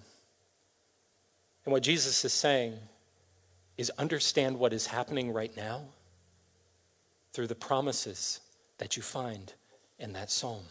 And 1.66 1.72
what 1.72 1.84
Jesus 1.84 2.26
is 2.26 2.34
saying 2.34 2.78
is 3.78 3.90
understand 3.98 4.60
what 4.60 4.74
is 4.74 4.88
happening 4.88 5.32
right 5.32 5.56
now 5.56 5.84
through 7.34 7.48
the 7.48 7.56
promises 7.56 8.40
that 8.78 8.96
you 8.96 9.04
find 9.04 9.54
in 10.00 10.14
that 10.14 10.32
psalm. 10.32 10.64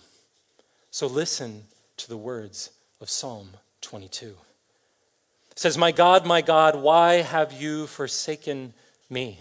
So 0.90 1.06
listen 1.06 1.64
to 1.96 2.08
the 2.08 2.16
words 2.16 2.70
of 3.00 3.10
Psalm 3.10 3.50
22. 3.80 4.36
It 5.50 5.58
says, 5.58 5.76
My 5.76 5.92
God, 5.92 6.24
my 6.24 6.40
God, 6.40 6.76
why 6.76 7.14
have 7.14 7.52
you 7.52 7.86
forsaken 7.86 8.74
me? 9.10 9.40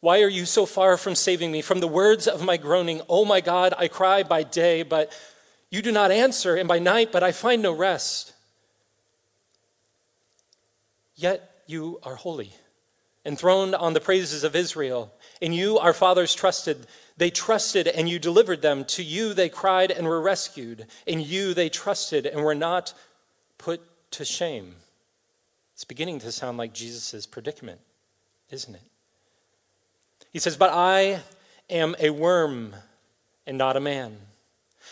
Why 0.00 0.22
are 0.22 0.28
you 0.28 0.44
so 0.44 0.66
far 0.66 0.96
from 0.96 1.14
saving 1.14 1.50
me? 1.50 1.62
From 1.62 1.80
the 1.80 1.88
words 1.88 2.28
of 2.28 2.44
my 2.44 2.56
groaning, 2.56 3.00
Oh 3.08 3.24
my 3.24 3.40
God, 3.40 3.74
I 3.76 3.88
cry 3.88 4.22
by 4.22 4.42
day, 4.44 4.82
but 4.82 5.12
you 5.70 5.82
do 5.82 5.90
not 5.90 6.10
answer, 6.10 6.54
and 6.54 6.68
by 6.68 6.78
night, 6.78 7.12
but 7.12 7.22
I 7.22 7.32
find 7.32 7.62
no 7.62 7.72
rest. 7.72 8.32
Yet 11.16 11.62
you 11.66 11.98
are 12.04 12.14
holy 12.14 12.52
enthroned 13.28 13.74
on 13.74 13.92
the 13.92 14.00
praises 14.00 14.42
of 14.42 14.56
Israel. 14.56 15.12
In 15.40 15.52
you 15.52 15.78
our 15.78 15.92
fathers 15.92 16.34
trusted. 16.34 16.86
They 17.18 17.30
trusted 17.30 17.86
and 17.86 18.08
you 18.08 18.18
delivered 18.18 18.62
them. 18.62 18.84
To 18.86 19.02
you 19.04 19.34
they 19.34 19.50
cried 19.50 19.90
and 19.90 20.06
were 20.06 20.20
rescued. 20.20 20.86
In 21.06 21.20
you 21.20 21.52
they 21.52 21.68
trusted 21.68 22.26
and 22.26 22.42
were 22.42 22.54
not 22.54 22.94
put 23.58 23.82
to 24.12 24.24
shame. 24.24 24.76
It's 25.74 25.84
beginning 25.84 26.20
to 26.20 26.32
sound 26.32 26.58
like 26.58 26.72
Jesus' 26.72 27.26
predicament, 27.26 27.80
isn't 28.50 28.74
it? 28.74 28.82
He 30.32 30.38
says, 30.38 30.56
But 30.56 30.70
I 30.72 31.20
am 31.70 31.94
a 32.00 32.10
worm 32.10 32.74
and 33.46 33.58
not 33.58 33.76
a 33.76 33.80
man, 33.80 34.16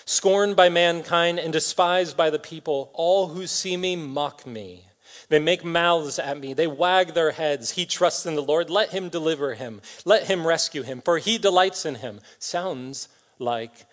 scorned 0.04 0.56
by 0.56 0.68
mankind 0.68 1.38
and 1.38 1.52
despised 1.52 2.16
by 2.16 2.30
the 2.30 2.38
people. 2.38 2.90
All 2.92 3.28
who 3.28 3.46
see 3.46 3.76
me 3.76 3.96
mock 3.96 4.46
me. 4.46 4.85
They 5.28 5.38
make 5.38 5.64
mouths 5.64 6.18
at 6.18 6.38
me. 6.38 6.54
They 6.54 6.66
wag 6.66 7.14
their 7.14 7.32
heads. 7.32 7.72
He 7.72 7.86
trusts 7.86 8.26
in 8.26 8.36
the 8.36 8.42
Lord. 8.42 8.70
Let 8.70 8.90
him 8.90 9.08
deliver 9.08 9.54
him. 9.54 9.80
Let 10.04 10.24
him 10.24 10.46
rescue 10.46 10.82
him, 10.82 11.00
for 11.00 11.18
he 11.18 11.38
delights 11.38 11.84
in 11.84 11.96
him. 11.96 12.20
Sounds 12.38 13.08
like 13.38 13.86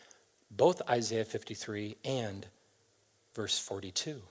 both 0.51 0.81
Isaiah 0.87 1.25
53 1.25 1.97
and 2.05 2.45
verse 3.33 3.57
42. 3.57 4.21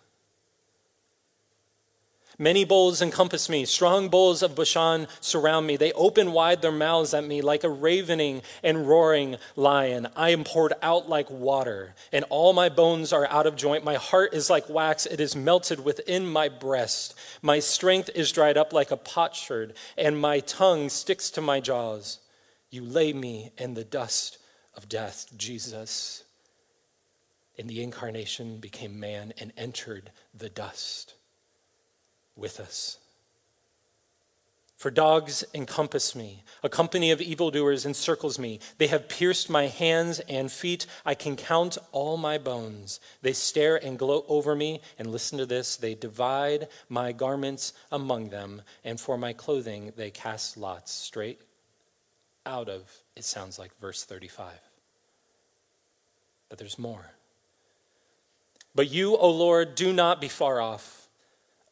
Many 2.43 2.65
bulls 2.65 3.01
encompass 3.01 3.49
me. 3.49 3.65
Strong 3.65 4.09
bulls 4.09 4.43
of 4.43 4.57
Bashan 4.57 5.07
surround 5.21 5.65
me. 5.65 5.77
They 5.77 5.93
open 5.93 6.33
wide 6.33 6.61
their 6.61 6.73
mouths 6.73 7.15
at 7.15 7.23
me 7.23 7.41
like 7.41 7.63
a 7.63 7.69
ravening 7.69 8.43
and 8.65 8.89
roaring 8.89 9.37
lion. 9.55 10.09
I 10.17 10.31
am 10.31 10.43
poured 10.43 10.73
out 10.83 11.09
like 11.09 11.31
water, 11.31 11.95
and 12.11 12.25
all 12.31 12.53
my 12.53 12.69
bones 12.69 13.13
are 13.13 13.29
out 13.29 13.47
of 13.47 13.55
joint. 13.55 13.85
My 13.85 13.95
heart 13.95 14.35
is 14.35 14.51
like 14.51 14.69
wax, 14.69 15.07
it 15.07 15.21
is 15.21 15.37
melted 15.37 15.85
within 15.85 16.27
my 16.27 16.49
breast. 16.49 17.15
My 17.43 17.61
strength 17.61 18.11
is 18.13 18.33
dried 18.33 18.57
up 18.57 18.73
like 18.73 18.91
a 18.91 18.97
potsherd, 18.97 19.75
and 19.97 20.21
my 20.21 20.41
tongue 20.41 20.89
sticks 20.89 21.31
to 21.31 21.41
my 21.41 21.61
jaws. 21.61 22.19
You 22.71 22.85
lay 22.85 23.13
me 23.13 23.53
in 23.57 23.75
the 23.75 23.85
dust 23.85 24.39
of 24.75 24.89
death, 24.89 25.29
Jesus. 25.37 26.25
In 27.55 27.69
the 27.69 27.85
incarnation, 27.85 28.59
became 28.59 28.99
man 28.99 29.33
and 29.39 29.53
entered 29.57 30.11
the 30.35 30.49
dust 30.49 31.15
with 32.37 32.61
us. 32.61 32.99
For 34.77 34.91
dogs 34.91 35.45
encompass 35.55 36.17
me, 36.17 36.43
a 36.65 36.69
company 36.69 37.13
of 37.13 37.21
evildoers 37.21 37.87
encircles 37.87 38.37
me. 38.37 38.59
They 38.79 38.89
have 38.89 39.09
pierced 39.09 39.49
my 39.49 39.69
hands 39.69 40.19
and 40.29 40.51
feet. 40.51 40.87
I 41.07 41.15
can 41.15 41.37
count 41.37 41.79
all 41.93 42.17
my 42.17 42.37
bones. 42.37 42.99
They 43.21 43.33
stare 43.33 43.77
and 43.77 43.97
gloat 43.97 44.25
over 44.27 44.57
me, 44.57 44.81
and 44.99 45.13
listen 45.13 45.39
to 45.39 45.47
this 45.47 45.77
they 45.77 45.95
divide 45.95 46.67
my 46.89 47.13
garments 47.13 47.75
among 47.93 48.31
them, 48.31 48.63
and 48.83 49.01
for 49.01 49.17
my 49.17 49.33
clothing 49.33 49.93
they 49.97 50.11
cast 50.11 50.57
lots 50.57 50.91
straight 50.91 51.41
out 52.45 52.69
of, 52.69 52.83
it 53.15 53.25
sounds 53.25 53.59
like 53.61 53.71
verse 53.81 54.03
35. 54.05 54.53
But 56.49 56.59
there's 56.59 56.79
more. 56.79 57.13
But 58.75 58.91
you, 58.91 59.17
O 59.17 59.31
Lord, 59.31 59.75
do 59.75 59.93
not 59.93 60.21
be 60.21 60.29
far 60.29 60.61
off. 60.61 61.02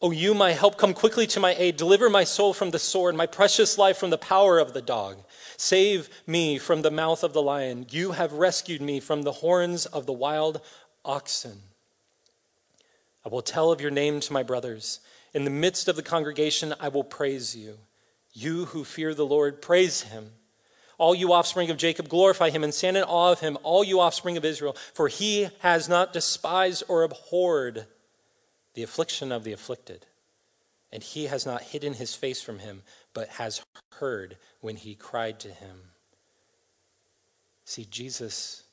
O 0.02 0.10
you, 0.10 0.32
my 0.32 0.52
help, 0.52 0.78
come 0.78 0.94
quickly 0.94 1.26
to 1.26 1.40
my 1.40 1.54
aid. 1.58 1.76
Deliver 1.76 2.08
my 2.08 2.24
soul 2.24 2.54
from 2.54 2.70
the 2.70 2.78
sword, 2.78 3.14
my 3.14 3.26
precious 3.26 3.76
life 3.76 3.98
from 3.98 4.08
the 4.08 4.16
power 4.16 4.58
of 4.58 4.72
the 4.72 4.80
dog. 4.80 5.18
Save 5.58 6.08
me 6.26 6.56
from 6.56 6.80
the 6.80 6.90
mouth 6.90 7.22
of 7.22 7.34
the 7.34 7.42
lion. 7.42 7.84
You 7.90 8.12
have 8.12 8.32
rescued 8.32 8.80
me 8.80 8.98
from 8.98 9.22
the 9.22 9.32
horns 9.32 9.84
of 9.84 10.06
the 10.06 10.12
wild 10.12 10.62
oxen. 11.04 11.60
I 13.26 13.28
will 13.28 13.42
tell 13.42 13.70
of 13.70 13.82
your 13.82 13.90
name 13.90 14.20
to 14.20 14.32
my 14.32 14.42
brothers. 14.42 15.00
In 15.34 15.44
the 15.44 15.50
midst 15.50 15.86
of 15.86 15.96
the 15.96 16.02
congregation, 16.02 16.72
I 16.80 16.88
will 16.88 17.04
praise 17.04 17.54
you. 17.54 17.76
You 18.32 18.66
who 18.66 18.84
fear 18.84 19.12
the 19.14 19.26
Lord, 19.26 19.60
praise 19.60 20.02
him. 20.02 20.30
All 20.96 21.14
you 21.14 21.34
offspring 21.34 21.70
of 21.70 21.76
Jacob, 21.76 22.08
glorify 22.08 22.48
him 22.48 22.64
and 22.64 22.72
stand 22.72 22.96
in 22.96 23.02
awe 23.04 23.32
of 23.32 23.40
him, 23.40 23.58
all 23.62 23.84
you 23.84 24.00
offspring 24.00 24.38
of 24.38 24.46
Israel, 24.46 24.76
for 24.94 25.08
he 25.08 25.48
has 25.58 25.90
not 25.90 26.14
despised 26.14 26.84
or 26.88 27.02
abhorred 27.02 27.86
the 28.74 28.82
affliction 28.82 29.32
of 29.32 29.44
the 29.44 29.52
afflicted. 29.52 30.06
And 30.92 31.02
he 31.02 31.26
has 31.26 31.46
not 31.46 31.62
hidden 31.62 31.94
his 31.94 32.14
face 32.14 32.42
from 32.42 32.58
him, 32.58 32.82
but 33.14 33.28
has 33.28 33.62
heard 33.92 34.36
when 34.60 34.76
he 34.76 34.94
cried 34.94 35.38
to 35.40 35.48
him. 35.48 35.76
See, 37.64 37.86
Jesus 37.88 38.64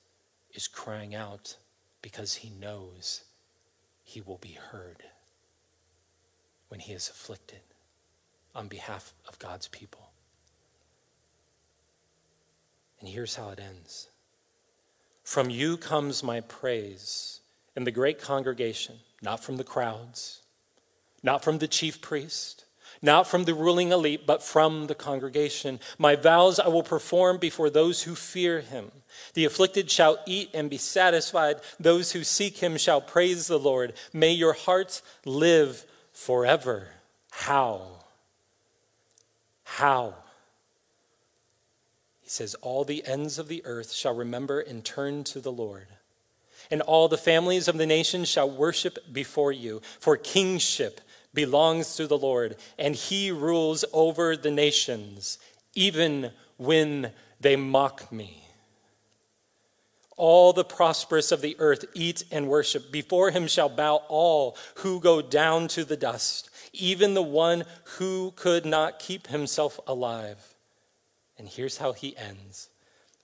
is 0.53 0.67
crying 0.67 1.13
out 1.13 1.57
because 2.01 2.35
he 2.35 2.49
knows 2.49 3.23
he 4.03 4.21
will 4.21 4.37
be 4.37 4.57
heard 4.71 5.03
when 6.69 6.79
he 6.79 6.93
is 6.93 7.09
afflicted 7.09 7.61
on 8.55 8.67
behalf 8.67 9.13
of 9.27 9.37
God's 9.37 9.67
people. 9.67 10.09
And 12.99 13.07
here's 13.07 13.35
how 13.35 13.49
it 13.49 13.59
ends 13.59 14.07
From 15.23 15.49
you 15.49 15.77
comes 15.77 16.23
my 16.23 16.41
praise 16.41 17.41
in 17.75 17.83
the 17.83 17.91
great 17.91 18.19
congregation 18.19 18.95
not 19.21 19.43
from 19.43 19.57
the 19.57 19.63
crowds, 19.63 20.41
not 21.23 21.43
from 21.43 21.57
the 21.57 21.67
chief 21.67 22.01
priest, 22.01 22.65
not 23.01 23.27
from 23.27 23.45
the 23.45 23.53
ruling 23.53 23.91
elite, 23.91 24.25
but 24.25 24.41
from 24.41 24.87
the 24.87 24.95
congregation. 24.95 25.79
My 25.97 26.15
vows 26.15 26.59
I 26.59 26.67
will 26.67 26.83
perform 26.83 27.37
before 27.37 27.69
those 27.69 28.03
who 28.03 28.15
fear 28.15 28.61
him. 28.61 28.91
The 29.33 29.45
afflicted 29.45 29.91
shall 29.91 30.19
eat 30.25 30.49
and 30.53 30.69
be 30.69 30.77
satisfied. 30.77 31.57
Those 31.79 32.11
who 32.11 32.23
seek 32.23 32.57
him 32.57 32.77
shall 32.77 33.01
praise 33.01 33.47
the 33.47 33.59
Lord. 33.59 33.93
May 34.13 34.31
your 34.31 34.53
hearts 34.53 35.01
live 35.25 35.85
forever. 36.11 36.87
How? 37.31 38.03
How? 39.63 40.15
He 42.21 42.29
says, 42.29 42.55
All 42.55 42.83
the 42.83 43.05
ends 43.05 43.37
of 43.37 43.47
the 43.47 43.63
earth 43.65 43.91
shall 43.91 44.15
remember 44.15 44.59
and 44.59 44.83
turn 44.83 45.23
to 45.25 45.39
the 45.39 45.51
Lord. 45.51 45.87
And 46.69 46.81
all 46.81 47.07
the 47.07 47.17
families 47.17 47.67
of 47.67 47.77
the 47.77 47.85
nations 47.85 48.27
shall 48.27 48.49
worship 48.49 48.97
before 49.11 49.51
you, 49.51 49.81
for 49.99 50.17
kingship 50.17 51.01
belongs 51.33 51.95
to 51.95 52.07
the 52.07 52.17
Lord, 52.17 52.55
and 52.77 52.95
he 52.95 53.31
rules 53.31 53.85
over 53.93 54.35
the 54.35 54.51
nations, 54.51 55.37
even 55.75 56.31
when 56.57 57.11
they 57.39 57.55
mock 57.55 58.11
me. 58.11 58.43
All 60.17 60.51
the 60.51 60.65
prosperous 60.65 61.31
of 61.31 61.41
the 61.41 61.55
earth 61.59 61.85
eat 61.93 62.23
and 62.31 62.47
worship. 62.47 62.91
Before 62.91 63.29
him 63.29 63.47
shall 63.47 63.69
bow 63.69 64.01
all 64.07 64.57
who 64.77 64.99
go 64.99 65.21
down 65.21 65.67
to 65.69 65.85
the 65.85 65.95
dust, 65.95 66.49
even 66.73 67.13
the 67.13 67.21
one 67.21 67.65
who 67.97 68.33
could 68.35 68.65
not 68.65 68.97
keep 68.97 69.27
himself 69.27 69.79
alive. 69.85 70.55
And 71.37 71.47
here's 71.47 71.77
how 71.77 71.93
he 71.93 72.17
ends 72.17 72.69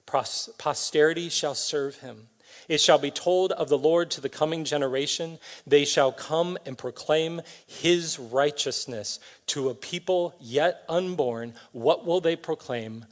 Posterity 0.06 1.30
shall 1.30 1.56
serve 1.56 1.98
him. 1.98 2.28
It 2.68 2.80
shall 2.80 2.98
be 2.98 3.12
told 3.12 3.52
of 3.52 3.70
the 3.70 3.78
Lord 3.78 4.12
to 4.12 4.22
the 4.22 4.30
coming 4.30 4.64
generation. 4.64 5.40
They 5.66 5.86
shall 5.86 6.12
come 6.12 6.58
and 6.66 6.78
proclaim 6.78 7.42
his 7.68 8.20
righteousness 8.20 9.20
to 9.48 9.70
a 9.70 9.76
people 9.76 10.36
yet 10.40 10.84
unborn. 10.88 11.54
What 11.72 12.06
will 12.06 12.22
they 12.22 12.36
proclaim? 12.36 13.06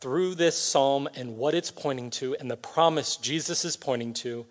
Through 0.00 0.36
this 0.36 0.56
psalm 0.56 1.08
and 1.14 1.36
what 1.36 1.54
it's 1.54 1.70
pointing 1.70 2.10
to, 2.10 2.34
and 2.36 2.50
the 2.50 2.56
promise 2.56 3.16
Jesus 3.16 3.64
is 3.64 3.76
pointing 3.76 4.14
to, 4.14 4.46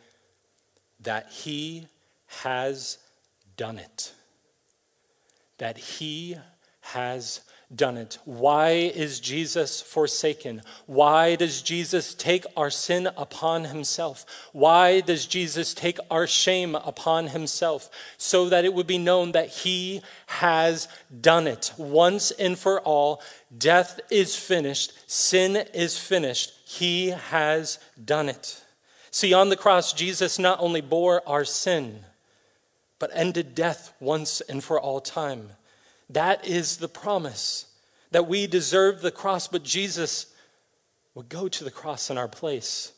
that 0.99 1.29
he 1.31 1.87
has 2.27 2.99
done 3.57 3.79
it. 3.79 4.13
That 5.57 5.77
he 5.77 6.37
has 6.81 7.41
done 7.73 7.97
it? 7.97 8.17
Why 8.25 8.69
is 8.71 9.19
Jesus 9.19 9.81
forsaken? 9.81 10.63
Why 10.87 11.35
does 11.35 11.61
Jesus 11.61 12.15
take 12.15 12.45
our 12.57 12.69
sin 12.69 13.07
upon 13.15 13.65
himself? 13.65 14.25
Why 14.53 15.01
does 15.01 15.27
Jesus 15.27 15.73
take 15.73 15.99
our 16.09 16.25
shame 16.25 16.75
upon 16.75 17.27
himself? 17.27 17.89
So 18.17 18.49
that 18.49 18.65
it 18.65 18.73
would 18.73 18.87
be 18.87 18.97
known 18.97 19.33
that 19.33 19.49
he 19.49 20.01
has 20.27 20.87
done 21.21 21.45
it 21.45 21.73
once 21.77 22.31
and 22.31 22.57
for 22.57 22.81
all. 22.81 23.21
Death 23.55 23.99
is 24.09 24.35
finished, 24.35 24.93
sin 25.09 25.55
is 25.73 25.97
finished. 25.97 26.53
He 26.65 27.09
has 27.09 27.79
done 28.03 28.29
it. 28.29 28.63
See, 29.11 29.33
on 29.33 29.49
the 29.49 29.55
cross, 29.55 29.93
Jesus 29.93 30.37
not 30.37 30.59
only 30.59 30.81
bore 30.81 31.27
our 31.27 31.45
sin, 31.45 32.05
but 32.99 33.11
ended 33.13 33.55
death 33.55 33.93
once 33.99 34.41
and 34.41 34.63
for 34.63 34.79
all 34.79 35.01
time. 35.01 35.51
That 36.09 36.45
is 36.45 36.77
the 36.77 36.87
promise 36.87 37.65
that 38.11 38.27
we 38.27 38.47
deserve 38.47 39.01
the 39.01 39.11
cross, 39.11 39.47
but 39.47 39.63
Jesus 39.63 40.33
would 41.13 41.29
go 41.29 41.47
to 41.47 41.63
the 41.63 41.71
cross 41.71 42.09
in 42.09 42.17
our 42.17 42.27
place. 42.27 42.93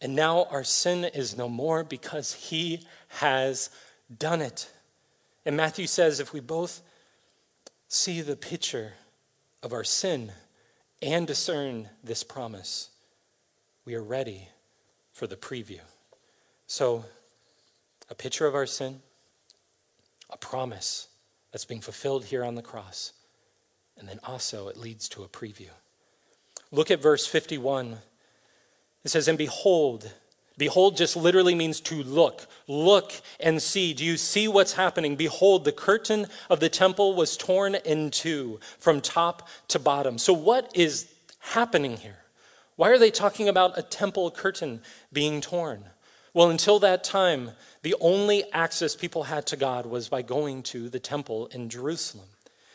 And 0.00 0.16
now 0.16 0.44
our 0.50 0.64
sin 0.64 1.04
is 1.04 1.36
no 1.36 1.48
more 1.48 1.84
because 1.84 2.32
he 2.32 2.86
has 3.08 3.70
done 4.18 4.40
it. 4.40 4.70
And 5.44 5.56
Matthew 5.56 5.86
says 5.86 6.20
if 6.20 6.32
we 6.32 6.40
both 6.40 6.82
see 7.88 8.20
the 8.20 8.36
picture 8.36 8.94
of 9.62 9.72
our 9.72 9.84
sin 9.84 10.32
and 11.02 11.26
discern 11.26 11.88
this 12.02 12.24
promise, 12.24 12.88
we 13.84 13.94
are 13.94 14.02
ready 14.02 14.48
for 15.12 15.26
the 15.26 15.36
preview. 15.36 15.80
So, 16.66 17.04
a 18.08 18.14
picture 18.14 18.46
of 18.46 18.54
our 18.54 18.66
sin, 18.66 19.00
a 20.30 20.36
promise 20.36 21.08
that's 21.52 21.64
being 21.64 21.80
fulfilled 21.80 22.24
here 22.24 22.44
on 22.44 22.54
the 22.54 22.62
cross. 22.62 23.12
And 23.98 24.08
then 24.08 24.18
also 24.24 24.68
it 24.68 24.76
leads 24.76 25.08
to 25.10 25.22
a 25.22 25.28
preview. 25.28 25.68
Look 26.70 26.90
at 26.90 27.02
verse 27.02 27.26
51. 27.26 27.98
It 29.04 29.10
says, 29.10 29.28
And 29.28 29.36
behold, 29.36 30.10
behold 30.56 30.96
just 30.96 31.14
literally 31.14 31.54
means 31.54 31.80
to 31.82 32.02
look. 32.02 32.46
Look 32.66 33.12
and 33.38 33.60
see. 33.60 33.92
Do 33.92 34.04
you 34.04 34.16
see 34.16 34.48
what's 34.48 34.72
happening? 34.72 35.14
Behold, 35.14 35.64
the 35.64 35.72
curtain 35.72 36.26
of 36.48 36.60
the 36.60 36.70
temple 36.70 37.14
was 37.14 37.36
torn 37.36 37.74
in 37.74 38.10
two 38.10 38.58
from 38.78 39.02
top 39.02 39.46
to 39.68 39.78
bottom. 39.78 40.16
So, 40.16 40.32
what 40.32 40.70
is 40.74 41.12
happening 41.40 41.98
here? 41.98 42.16
Why 42.76 42.88
are 42.88 42.98
they 42.98 43.10
talking 43.10 43.48
about 43.48 43.78
a 43.78 43.82
temple 43.82 44.30
curtain 44.30 44.80
being 45.12 45.42
torn? 45.42 45.84
Well, 46.34 46.50
until 46.50 46.78
that 46.78 47.04
time, 47.04 47.50
the 47.82 47.94
only 48.00 48.50
access 48.52 48.96
people 48.96 49.24
had 49.24 49.46
to 49.46 49.56
God 49.56 49.86
was 49.86 50.08
by 50.08 50.22
going 50.22 50.62
to 50.64 50.88
the 50.88 51.00
temple 51.00 51.46
in 51.48 51.68
Jerusalem. 51.68 52.26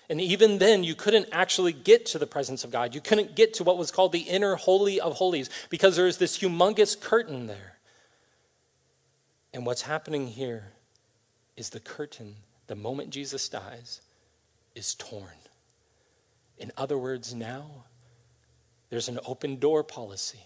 And 0.10 0.22
even 0.22 0.60
then, 0.60 0.84
you 0.84 0.96
couldn't 0.96 1.28
actually 1.32 1.74
get 1.74 2.06
to 2.08 2.20
the 2.20 2.28
presence 2.28 2.64
of 2.64 2.72
God. 2.72 2.96
You 2.96 3.02
couldn't 3.02 3.36
get 3.36 3.56
to 3.56 3.64
what 3.64 3.78
was 3.78 3.92
called 3.92 4.12
the 4.12 4.20
inner 4.20 4.56
holy 4.56 5.02
of 5.02 5.14
holies 5.14 5.50
because 5.70 5.96
there's 5.96 6.18
this 6.18 6.38
humongous 6.38 7.00
curtain 7.00 7.48
there. 7.48 7.78
And 9.54 9.66
what's 9.66 9.82
happening 9.82 10.28
here 10.28 10.72
is 11.58 11.72
the 11.72 11.80
curtain, 11.80 12.36
the 12.68 12.76
moment 12.76 13.10
Jesus 13.10 13.50
dies, 13.50 14.02
is 14.76 14.94
torn. 14.96 15.26
In 16.58 16.72
other 16.78 16.98
words, 16.98 17.34
now 17.34 17.86
there's 18.90 19.10
an 19.10 19.20
open 19.26 19.58
door 19.58 19.84
policy. 19.84 20.44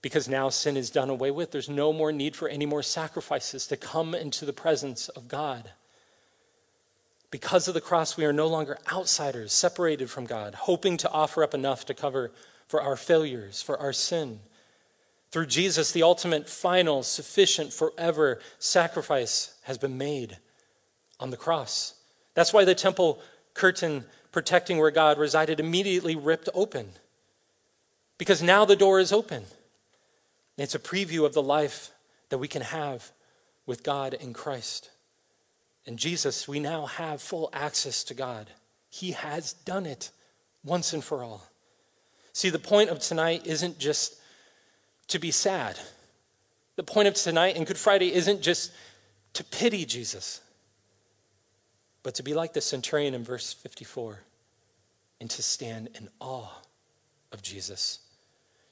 Because 0.00 0.28
now 0.28 0.48
sin 0.48 0.76
is 0.76 0.90
done 0.90 1.10
away 1.10 1.30
with. 1.30 1.50
There's 1.50 1.68
no 1.68 1.92
more 1.92 2.12
need 2.12 2.36
for 2.36 2.48
any 2.48 2.66
more 2.66 2.82
sacrifices 2.82 3.66
to 3.66 3.76
come 3.76 4.14
into 4.14 4.44
the 4.44 4.52
presence 4.52 5.08
of 5.08 5.28
God. 5.28 5.72
Because 7.30 7.68
of 7.68 7.74
the 7.74 7.80
cross, 7.80 8.16
we 8.16 8.24
are 8.24 8.32
no 8.32 8.46
longer 8.46 8.78
outsiders, 8.90 9.52
separated 9.52 10.08
from 10.08 10.24
God, 10.24 10.54
hoping 10.54 10.96
to 10.98 11.10
offer 11.10 11.42
up 11.42 11.52
enough 11.52 11.84
to 11.86 11.94
cover 11.94 12.30
for 12.68 12.80
our 12.80 12.96
failures, 12.96 13.60
for 13.60 13.78
our 13.78 13.92
sin. 13.92 14.40
Through 15.30 15.46
Jesus, 15.46 15.92
the 15.92 16.02
ultimate, 16.02 16.48
final, 16.48 17.02
sufficient, 17.02 17.72
forever 17.72 18.40
sacrifice 18.58 19.54
has 19.62 19.76
been 19.76 19.98
made 19.98 20.38
on 21.20 21.30
the 21.30 21.36
cross. 21.36 21.94
That's 22.34 22.52
why 22.52 22.64
the 22.64 22.74
temple 22.74 23.20
curtain 23.52 24.04
protecting 24.32 24.78
where 24.78 24.90
God 24.90 25.18
resided 25.18 25.60
immediately 25.60 26.16
ripped 26.16 26.48
open. 26.54 26.90
Because 28.16 28.42
now 28.42 28.64
the 28.64 28.76
door 28.76 29.00
is 29.00 29.12
open. 29.12 29.44
It's 30.58 30.74
a 30.74 30.80
preview 30.80 31.24
of 31.24 31.34
the 31.34 31.42
life 31.42 31.92
that 32.30 32.38
we 32.38 32.48
can 32.48 32.62
have 32.62 33.12
with 33.64 33.84
God 33.84 34.14
in 34.14 34.32
Christ. 34.32 34.90
In 35.84 35.96
Jesus, 35.96 36.48
we 36.48 36.58
now 36.58 36.86
have 36.86 37.22
full 37.22 37.48
access 37.52 38.02
to 38.04 38.14
God. 38.14 38.50
He 38.90 39.12
has 39.12 39.52
done 39.52 39.86
it 39.86 40.10
once 40.64 40.92
and 40.92 41.02
for 41.02 41.22
all. 41.22 41.46
See, 42.32 42.50
the 42.50 42.58
point 42.58 42.90
of 42.90 42.98
tonight 42.98 43.46
isn't 43.46 43.78
just 43.78 44.16
to 45.06 45.18
be 45.18 45.30
sad. 45.30 45.78
The 46.76 46.82
point 46.82 47.08
of 47.08 47.14
tonight 47.14 47.56
and 47.56 47.66
Good 47.66 47.78
Friday 47.78 48.12
isn't 48.12 48.42
just 48.42 48.72
to 49.34 49.44
pity 49.44 49.84
Jesus, 49.84 50.40
but 52.02 52.16
to 52.16 52.22
be 52.22 52.34
like 52.34 52.52
the 52.52 52.60
centurion 52.60 53.14
in 53.14 53.22
verse 53.22 53.52
54 53.52 54.20
and 55.20 55.30
to 55.30 55.42
stand 55.42 55.90
in 55.94 56.08
awe 56.20 56.50
of 57.32 57.42
Jesus 57.42 58.00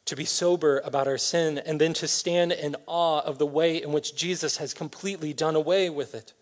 to 0.06 0.16
be 0.16 0.24
sober 0.24 0.80
about 0.84 1.08
our 1.08 1.18
sin, 1.18 1.58
and 1.58 1.80
then 1.80 1.92
to 1.92 2.08
stand 2.08 2.52
in 2.52 2.76
awe 2.86 3.20
of 3.20 3.38
the 3.38 3.46
way 3.46 3.82
in 3.82 3.92
which 3.92 4.16
Jesus 4.16 4.56
has 4.56 4.72
completely 4.72 5.32
done 5.32 5.56
away 5.56 5.90
with 5.90 6.14
it. 6.14 6.32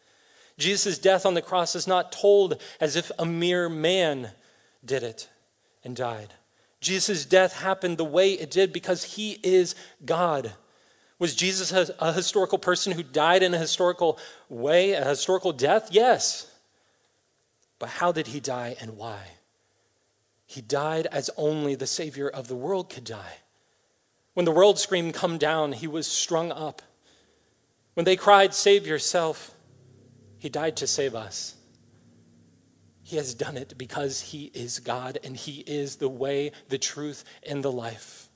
Jesus' 0.59 0.98
death 0.98 1.27
on 1.27 1.35
the 1.35 1.42
cross 1.42 1.74
is 1.74 1.87
not 1.87 2.12
told 2.12 2.61
as 2.81 2.94
if 2.94 3.11
a 3.18 3.27
mere 3.27 3.68
man 3.68 4.31
did 4.85 5.03
it 5.03 5.29
and 5.83 5.96
died. 5.96 6.35
Jesus' 6.81 7.24
death 7.24 7.55
happened 7.55 7.96
the 7.96 8.05
way 8.05 8.33
it 8.33 8.50
did 8.50 8.72
because 8.72 9.03
he 9.03 9.38
is 9.42 9.74
God. 10.05 10.53
Was 11.18 11.35
Jesus 11.35 11.72
a, 11.72 11.94
a, 11.98 12.12
historical 12.12 12.59
person 12.59 12.92
who 12.92 13.03
died 13.03 13.42
in 13.42 13.55
a 13.55 13.59
historical 13.59 14.18
way, 14.48 14.92
a 14.92 15.05
historical 15.05 15.53
death? 15.53 15.88
Yes. 15.90 16.50
But 17.79 17.88
how 17.88 18.12
did 18.12 18.27
he 18.29 18.40
die 18.40 18.77
and 18.81 18.96
why? 18.96 19.22
He 20.46 20.61
died 20.61 21.07
as 21.07 21.31
only 21.37 21.74
the 21.74 21.87
Savior 21.87 22.29
of 22.29 22.48
the 22.48 22.55
world 22.55 22.90
could 22.90 23.05
die. 23.05 23.38
When 24.35 24.44
the 24.44 24.53
world 24.53 24.79
screamed, 24.79 25.14
Come 25.14 25.38
down, 25.38 25.73
he 25.73 25.87
was 25.87 26.07
strung 26.07 26.53
up. 26.53 26.83
When 27.94 28.05
they 28.05 28.16
cried, 28.16 28.53
Save 28.53 28.87
yourself, 28.87 29.55
he 30.38 30.49
died 30.49 30.77
to 30.77 30.87
save 30.87 31.14
us. 31.14 31.55
He 33.03 33.16
has 33.16 33.35
done 33.35 33.57
it 33.57 33.79
because 33.79 34.20
he 34.20 34.51
is 34.55 34.81
God 34.81 35.18
and 35.23 35.37
he 35.37 35.61
is 35.66 35.97
the 35.97 36.09
way, 36.09 36.53
the 36.68 36.79
truth, 36.79 37.25
and 37.47 37.62
the 37.62 37.73
life. 37.73 38.29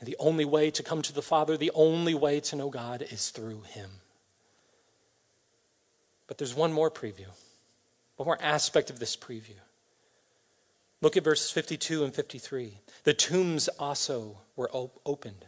And 0.00 0.06
the 0.06 0.16
only 0.18 0.44
way 0.44 0.70
to 0.72 0.82
come 0.82 1.02
to 1.02 1.12
the 1.12 1.22
Father, 1.22 1.56
the 1.56 1.72
only 1.74 2.14
way 2.14 2.40
to 2.40 2.56
know 2.56 2.68
God 2.68 3.02
is 3.02 3.30
through 3.30 3.62
him. 3.62 3.90
But 6.26 6.38
there's 6.38 6.54
one 6.54 6.72
more 6.72 6.90
preview. 6.90 7.26
one 8.16 8.26
more 8.26 8.38
aspect 8.42 8.90
of 8.90 8.98
this 8.98 9.16
preview. 9.16 9.56
Look 11.00 11.16
at 11.16 11.24
verses 11.24 11.50
52 11.50 12.04
and 12.04 12.14
53. 12.14 12.80
The 13.04 13.14
tombs 13.14 13.68
also 13.68 14.38
were 14.56 14.70
op- 14.72 15.00
opened, 15.06 15.46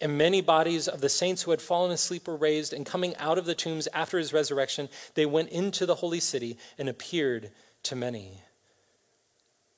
and 0.00 0.16
many 0.16 0.40
bodies 0.40 0.88
of 0.88 1.00
the 1.00 1.08
saints 1.08 1.42
who 1.42 1.50
had 1.50 1.60
fallen 1.60 1.90
asleep 1.90 2.26
were 2.26 2.36
raised, 2.36 2.72
and 2.72 2.86
coming 2.86 3.14
out 3.16 3.36
of 3.38 3.44
the 3.44 3.54
tombs 3.54 3.88
after 3.92 4.18
his 4.18 4.32
resurrection, 4.32 4.88
they 5.14 5.26
went 5.26 5.50
into 5.50 5.84
the 5.84 5.96
holy 5.96 6.20
city 6.20 6.56
and 6.78 6.88
appeared 6.88 7.50
to 7.84 7.96
many. 7.96 8.42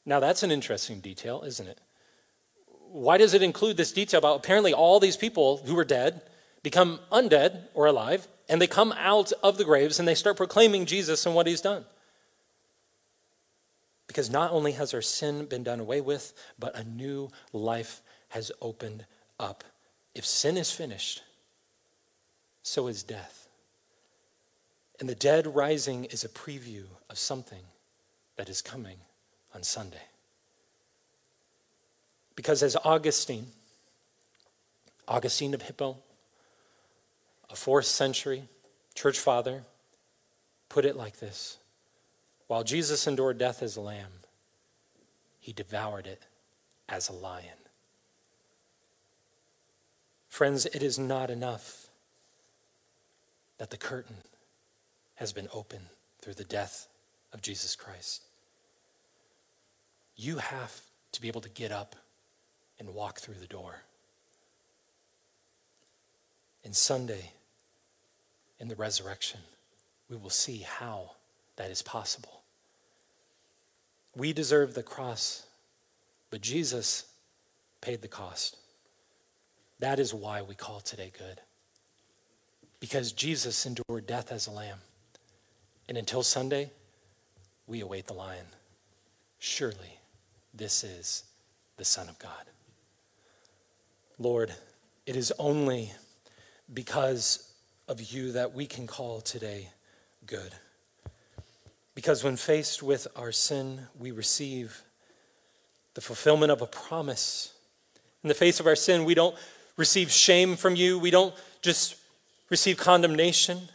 Now, 0.06 0.20
that's 0.20 0.42
an 0.42 0.50
interesting 0.50 1.00
detail, 1.00 1.42
isn't 1.44 1.66
it? 1.66 1.80
Why 2.66 3.18
does 3.18 3.34
it 3.34 3.42
include 3.42 3.76
this 3.76 3.92
detail 3.92 4.18
about 4.18 4.36
apparently 4.36 4.72
all 4.72 5.00
these 5.00 5.16
people 5.16 5.58
who 5.58 5.74
were 5.74 5.84
dead 5.84 6.22
become 6.62 7.00
undead 7.12 7.68
or 7.74 7.86
alive, 7.86 8.26
and 8.48 8.60
they 8.60 8.66
come 8.66 8.92
out 8.92 9.32
of 9.42 9.58
the 9.58 9.64
graves 9.64 9.98
and 9.98 10.08
they 10.08 10.14
start 10.14 10.36
proclaiming 10.36 10.86
Jesus 10.86 11.26
and 11.26 11.34
what 11.34 11.46
he's 11.46 11.60
done? 11.60 11.84
Because 14.20 14.30
not 14.30 14.52
only 14.52 14.72
has 14.72 14.92
our 14.92 15.00
sin 15.00 15.46
been 15.46 15.62
done 15.62 15.80
away 15.80 16.02
with, 16.02 16.34
but 16.58 16.76
a 16.76 16.84
new 16.84 17.30
life 17.54 18.02
has 18.28 18.52
opened 18.60 19.06
up. 19.38 19.64
If 20.14 20.26
sin 20.26 20.58
is 20.58 20.70
finished, 20.70 21.22
so 22.62 22.86
is 22.88 23.02
death. 23.02 23.48
And 24.98 25.08
the 25.08 25.14
dead 25.14 25.46
rising 25.46 26.04
is 26.04 26.22
a 26.22 26.28
preview 26.28 26.84
of 27.08 27.18
something 27.18 27.62
that 28.36 28.50
is 28.50 28.60
coming 28.60 28.98
on 29.54 29.62
Sunday. 29.62 30.04
Because 32.36 32.62
as 32.62 32.76
Augustine, 32.84 33.46
Augustine 35.08 35.54
of 35.54 35.62
Hippo, 35.62 35.96
a 37.48 37.56
fourth 37.56 37.86
century 37.86 38.42
church 38.94 39.18
father, 39.18 39.62
put 40.68 40.84
it 40.84 40.94
like 40.94 41.20
this 41.20 41.56
while 42.50 42.64
Jesus 42.64 43.06
endured 43.06 43.38
death 43.38 43.62
as 43.62 43.76
a 43.76 43.80
lamb, 43.80 44.10
he 45.38 45.52
devoured 45.52 46.08
it 46.08 46.26
as 46.88 47.08
a 47.08 47.12
lion. 47.12 47.46
Friends, 50.26 50.66
it 50.66 50.82
is 50.82 50.98
not 50.98 51.30
enough 51.30 51.86
that 53.58 53.70
the 53.70 53.76
curtain 53.76 54.16
has 55.14 55.32
been 55.32 55.46
opened 55.54 55.84
through 56.20 56.34
the 56.34 56.42
death 56.42 56.88
of 57.32 57.40
Jesus 57.40 57.76
Christ. 57.76 58.24
You 60.16 60.38
have 60.38 60.80
to 61.12 61.20
be 61.20 61.28
able 61.28 61.42
to 61.42 61.50
get 61.50 61.70
up 61.70 61.94
and 62.80 62.96
walk 62.96 63.20
through 63.20 63.38
the 63.40 63.46
door. 63.46 63.82
And 66.64 66.74
Sunday, 66.74 67.30
in 68.58 68.66
the 68.66 68.74
resurrection, 68.74 69.38
we 70.08 70.16
will 70.16 70.30
see 70.30 70.66
how 70.66 71.12
that 71.54 71.70
is 71.70 71.80
possible. 71.80 72.39
We 74.20 74.34
deserve 74.34 74.74
the 74.74 74.82
cross, 74.82 75.46
but 76.28 76.42
Jesus 76.42 77.06
paid 77.80 78.02
the 78.02 78.06
cost. 78.06 78.58
That 79.78 79.98
is 79.98 80.12
why 80.12 80.42
we 80.42 80.54
call 80.54 80.80
today 80.80 81.10
good. 81.18 81.40
Because 82.80 83.12
Jesus 83.12 83.64
endured 83.64 84.06
death 84.06 84.30
as 84.30 84.46
a 84.46 84.50
lamb. 84.50 84.76
And 85.88 85.96
until 85.96 86.22
Sunday, 86.22 86.70
we 87.66 87.80
await 87.80 88.08
the 88.08 88.12
lion. 88.12 88.44
Surely, 89.38 89.98
this 90.52 90.84
is 90.84 91.24
the 91.78 91.84
Son 91.86 92.10
of 92.10 92.18
God. 92.18 92.44
Lord, 94.18 94.52
it 95.06 95.16
is 95.16 95.32
only 95.38 95.92
because 96.74 97.54
of 97.88 98.02
you 98.02 98.32
that 98.32 98.52
we 98.52 98.66
can 98.66 98.86
call 98.86 99.22
today 99.22 99.70
good. 100.26 100.52
Because 102.00 102.24
when 102.24 102.36
faced 102.36 102.82
with 102.82 103.06
our 103.14 103.30
sin, 103.30 103.78
we 103.98 104.10
receive 104.10 104.84
the 105.92 106.00
fulfillment 106.00 106.50
of 106.50 106.62
a 106.62 106.66
promise. 106.66 107.52
In 108.24 108.28
the 108.28 108.34
face 108.34 108.58
of 108.58 108.66
our 108.66 108.74
sin, 108.74 109.04
we 109.04 109.12
don't 109.12 109.36
receive 109.76 110.10
shame 110.10 110.56
from 110.56 110.76
you, 110.76 110.98
we 110.98 111.10
don't 111.10 111.34
just 111.60 111.96
receive 112.48 112.78
condemnation, 112.78 113.68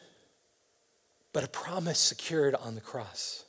but 1.34 1.44
a 1.44 1.48
promise 1.48 2.00
secured 2.00 2.56
on 2.56 2.74
the 2.74 2.82
cross. 2.82 3.46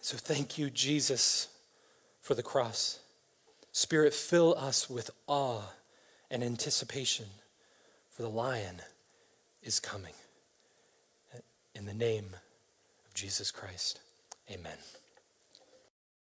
So 0.00 0.16
thank 0.16 0.56
you, 0.56 0.70
Jesus, 0.70 1.48
for 2.22 2.34
the 2.34 2.42
cross. 2.42 3.00
Spirit, 3.70 4.14
fill 4.14 4.54
us 4.56 4.88
with 4.88 5.10
awe 5.26 5.60
and 6.30 6.42
anticipation, 6.42 7.26
for 8.08 8.22
the 8.22 8.30
lion 8.30 8.80
is 9.62 9.78
coming. 9.78 10.14
In 11.74 11.84
the 11.84 11.92
name 11.92 12.30
Jesus 13.18 13.50
Christ. 13.50 13.98
Amen. 14.48 14.78